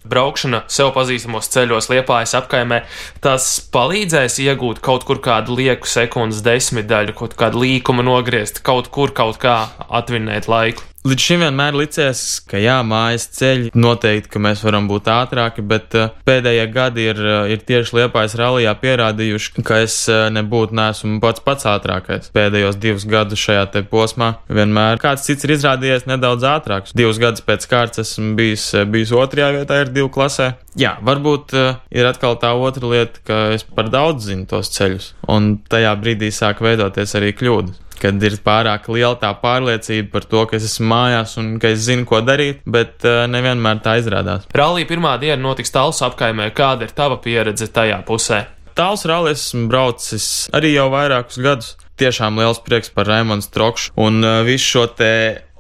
braukšana 0.07 0.63
sev 0.71 0.91
pazīstamos 0.95 1.49
ceļos, 1.53 1.89
liepājas 1.91 2.35
apkaimē, 2.39 2.81
tas 3.23 3.49
palīdzēs 3.73 4.39
iegūt 4.45 4.81
kaut 4.83 5.07
kur 5.07 5.21
kādu 5.23 5.57
lieku 5.59 5.89
sekundes 5.89 6.43
desmitdaļu, 6.45 7.15
kaut 7.17 7.37
kādu 7.39 7.63
līkumu 7.65 8.05
nogriezt, 8.07 8.63
kaut 8.65 8.91
kur 8.93 9.13
kaut 9.15 9.41
kā 9.43 9.59
atvinēt 9.87 10.49
laiku. 10.51 10.85
Līdz 11.05 11.23
šim 11.23 11.43
vienmēr 11.45 11.75
licies, 11.77 12.21
ka 12.49 12.57
jā, 12.60 12.79
mājas 12.83 13.27
ceļi 13.38 13.69
noteikti, 13.77 14.31
ka 14.33 14.39
mēs 14.41 14.63
varam 14.65 14.89
būt 14.89 15.05
ātrāki, 15.13 15.62
bet 15.63 15.93
uh, 15.95 16.10
pēdējie 16.27 16.65
gadi 16.73 17.05
ir, 17.12 17.21
uh, 17.21 17.38
ir 17.53 17.62
tieši 17.63 17.99
liepājas 17.99 18.36
rallijā 18.39 18.73
pierādījuši, 18.81 19.63
ka 19.67 19.77
es 19.86 19.95
uh, 20.10 20.25
nebūtu 20.33 20.75
nesmu 20.75 21.21
pats 21.23 21.45
pats 21.45 21.69
ātrākais. 21.69 22.27
Pēdējos 22.36 22.81
divus 22.81 23.07
gadus 23.07 23.39
šajā 23.45 23.69
te 23.77 23.86
posmā 23.88 24.33
vienmēr 24.49 24.99
kāds 24.99 25.29
cits 25.29 25.47
ir 25.47 25.55
izrādījies 25.55 26.10
nedaudz 26.10 26.49
ātrāks. 26.49 26.97
Divus 26.97 27.21
gadus 27.21 27.45
pēc 27.45 27.69
kārtas 27.71 28.03
esmu 28.07 28.33
bijis, 28.41 28.67
bijis 28.89 29.15
otrajā 29.15 29.53
vietā, 29.62 29.79
ir 29.86 29.93
divu 29.93 30.12
klasē. 30.17 30.55
Jā, 30.77 30.97
varbūt 31.05 31.55
ir 31.95 32.10
atkal 32.10 32.36
tā 32.41 32.51
otra 32.57 32.91
lieta, 32.91 33.23
ka 33.25 33.41
es 33.55 33.63
par 33.63 33.88
daudz 33.93 34.27
zinu 34.27 34.49
tos 34.49 34.73
ceļus, 34.75 35.13
un 35.31 35.55
tajā 35.71 35.95
brīdī 36.01 36.33
sāk 36.36 36.60
veidoties 36.65 37.15
arī 37.17 37.31
kļūdas 37.38 37.83
kad 38.01 38.23
ir 38.23 38.38
pārāk 38.45 38.89
liela 38.93 39.15
tā 39.19 39.31
pārliecība 39.41 40.12
par 40.13 40.27
to, 40.29 40.43
ka 40.49 40.57
es 40.60 40.67
esmu 40.69 40.89
mājās 40.91 41.38
un 41.41 41.55
ka 41.62 41.71
es 41.73 41.86
zinu, 41.88 42.05
ko 42.10 42.21
darīt, 42.25 42.62
bet 42.65 43.05
uh, 43.07 43.25
nevienmēr 43.31 43.81
tā 43.86 43.97
izrādās. 44.01 44.47
Rallija 44.57 44.89
pirmā 44.89 45.15
diena 45.21 45.41
notiks 45.41 45.73
Talsu 45.73 46.07
apkaimē. 46.07 46.51
Kāda 46.57 46.88
ir 46.88 46.95
tava 46.97 47.19
pieredze 47.23 47.69
tajā 47.73 47.99
pusē? 48.07 48.45
Tāls 48.77 49.07
rallis 49.10 49.41
esmu 49.41 49.65
braucis 49.71 50.25
arī 50.53 50.75
jau 50.75 50.91
vairākus 50.93 51.41
gadus. 51.41 51.73
Tiešām 51.97 52.38
liels 52.38 52.60
prieks 52.62 52.91
par 52.93 53.10
Raimonu 53.10 53.41
Strokšu 53.41 53.95
un 54.05 54.21
uh, 54.21 54.43
visu 54.45 54.75
šo 54.75 54.83
te 54.99 55.12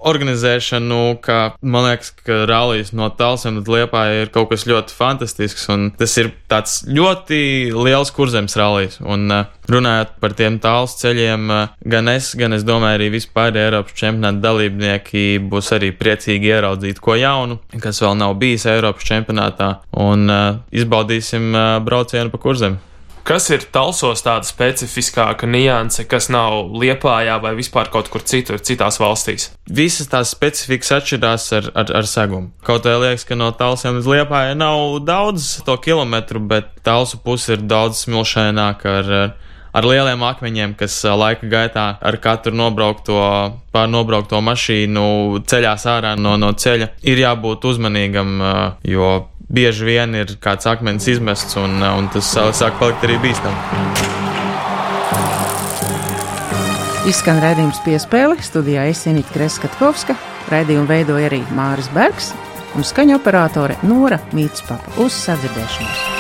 organizēšanu, 0.07 1.01
ka 1.23 1.37
man 1.61 1.87
liekas, 1.87 2.11
ka 2.25 2.43
rallijas 2.49 2.93
no 2.95 3.09
Talsiem 3.13 3.59
līdz 3.59 3.73
Liepā 3.73 4.03
ir 4.21 4.31
kaut 4.33 4.51
kas 4.51 4.65
ļoti 4.69 4.95
fantastisks, 4.95 5.67
tas 5.99 6.17
ir 6.21 6.31
tāds 6.51 6.79
ļoti 6.87 7.41
liels 7.75 8.13
kurzems 8.15 8.57
rallijas. 8.59 8.99
Un 9.03 9.27
uh, 9.33 9.45
runājot 9.69 10.17
par 10.23 10.35
tiem 10.39 10.59
tāls 10.63 10.97
ceļiem, 11.01 11.47
uh, 11.51 11.75
gan 11.85 12.11
es, 12.13 12.31
gan 12.39 12.55
es 12.57 12.65
domāju, 12.67 13.01
arī 13.01 13.11
vispār 13.17 13.55
Eiropas 13.57 13.97
čempionāta 13.97 14.43
dalībnieki 14.47 15.27
būs 15.51 15.73
arī 15.77 15.93
priecīgi 15.97 16.53
ieraudzīt 16.53 17.01
ko 17.03 17.17
jaunu, 17.19 17.59
kas 17.83 18.01
vēl 18.03 18.17
nav 18.19 18.37
bijis 18.41 18.67
Eiropas 18.71 19.07
čempionātā, 19.07 19.73
un 20.03 20.27
uh, 20.31 20.49
izbaudīsim 20.71 21.51
uh, 21.53 21.69
braucienu 21.83 22.33
pa 22.33 22.41
kurzem. 22.41 22.79
Kas 23.27 23.49
ir 23.51 23.65
talsos 23.75 24.21
tāda 24.23 24.47
specifiskāka 24.47 25.49
nianse, 25.51 26.05
kas 26.07 26.29
nav 26.31 26.69
liepājā 26.79 27.33
vai 27.43 27.51
vispār 27.57 27.89
kaut 27.91 28.07
kur 28.07 28.23
citur, 28.23 28.61
citās 28.63 29.01
valstīs? 29.03 29.49
Visas 29.67 30.07
tās 30.07 30.31
specifikas 30.31 30.93
atšķirās 31.01 31.47
ar, 31.57 31.67
ar, 31.75 31.91
ar 31.99 32.07
segumu. 32.07 32.53
Kaut 32.63 32.87
arī 32.87 33.09
liekas, 33.09 33.27
ka 33.27 33.35
no 33.35 33.49
talsiem 33.51 33.97
līdz 33.97 34.07
liepājai 34.13 34.55
nav 34.55 35.01
daudz 35.03 35.57
to 35.67 35.75
kilometru, 35.83 36.39
bet 36.39 36.71
talsu 36.87 37.19
puse 37.19 37.57
ir 37.57 37.67
daudz 37.67 38.05
smilšaināka 38.05 38.95
ar, 39.01 39.11
ar 39.25 39.35
ar 39.77 39.85
lieliem 39.85 40.23
akmeņiem, 40.25 40.73
kas 40.79 40.95
laika 41.05 41.47
gaitā 41.51 41.85
ar 42.01 42.17
katru 42.21 42.55
nobraukto, 42.57 43.17
pār 43.73 43.89
nobraukto 43.91 44.39
mašīnu 44.41 45.43
ceļās 45.47 45.85
ārā 45.91 46.15
no, 46.17 46.37
no 46.39 46.53
ceļa, 46.57 46.93
ir 47.05 47.21
jābūt 47.21 47.67
uzmanīgam, 47.71 48.37
jo 48.87 49.11
bieži 49.49 49.87
vien 49.87 50.15
ir 50.15 50.35
kāds 50.43 50.67
akmens 50.69 51.07
izmests 51.07 51.57
un, 51.59 51.79
un 51.81 52.09
tas 52.13 52.33
sāk 52.57 52.79
palikt 52.81 53.07
arī 53.07 53.19
bīstami. 53.27 54.05
Izskan 57.07 57.39
redzējums 57.39 57.79
piespēle 57.85 58.35
studijā 58.43 58.89
Esinīta 58.91 59.31
Kreskatkovska, 59.31 60.17
redzējumu 60.51 60.91
veidoja 60.91 61.31
arī 61.31 61.39
Māris 61.55 61.87
Bergs 61.95 62.33
un 62.75 62.83
skaņu 62.83 63.15
operātore 63.21 63.79
Nora 63.87 64.19
Mītspapa 64.35 64.99
uz 65.05 65.15
sadzirdēšanos. 65.23 66.16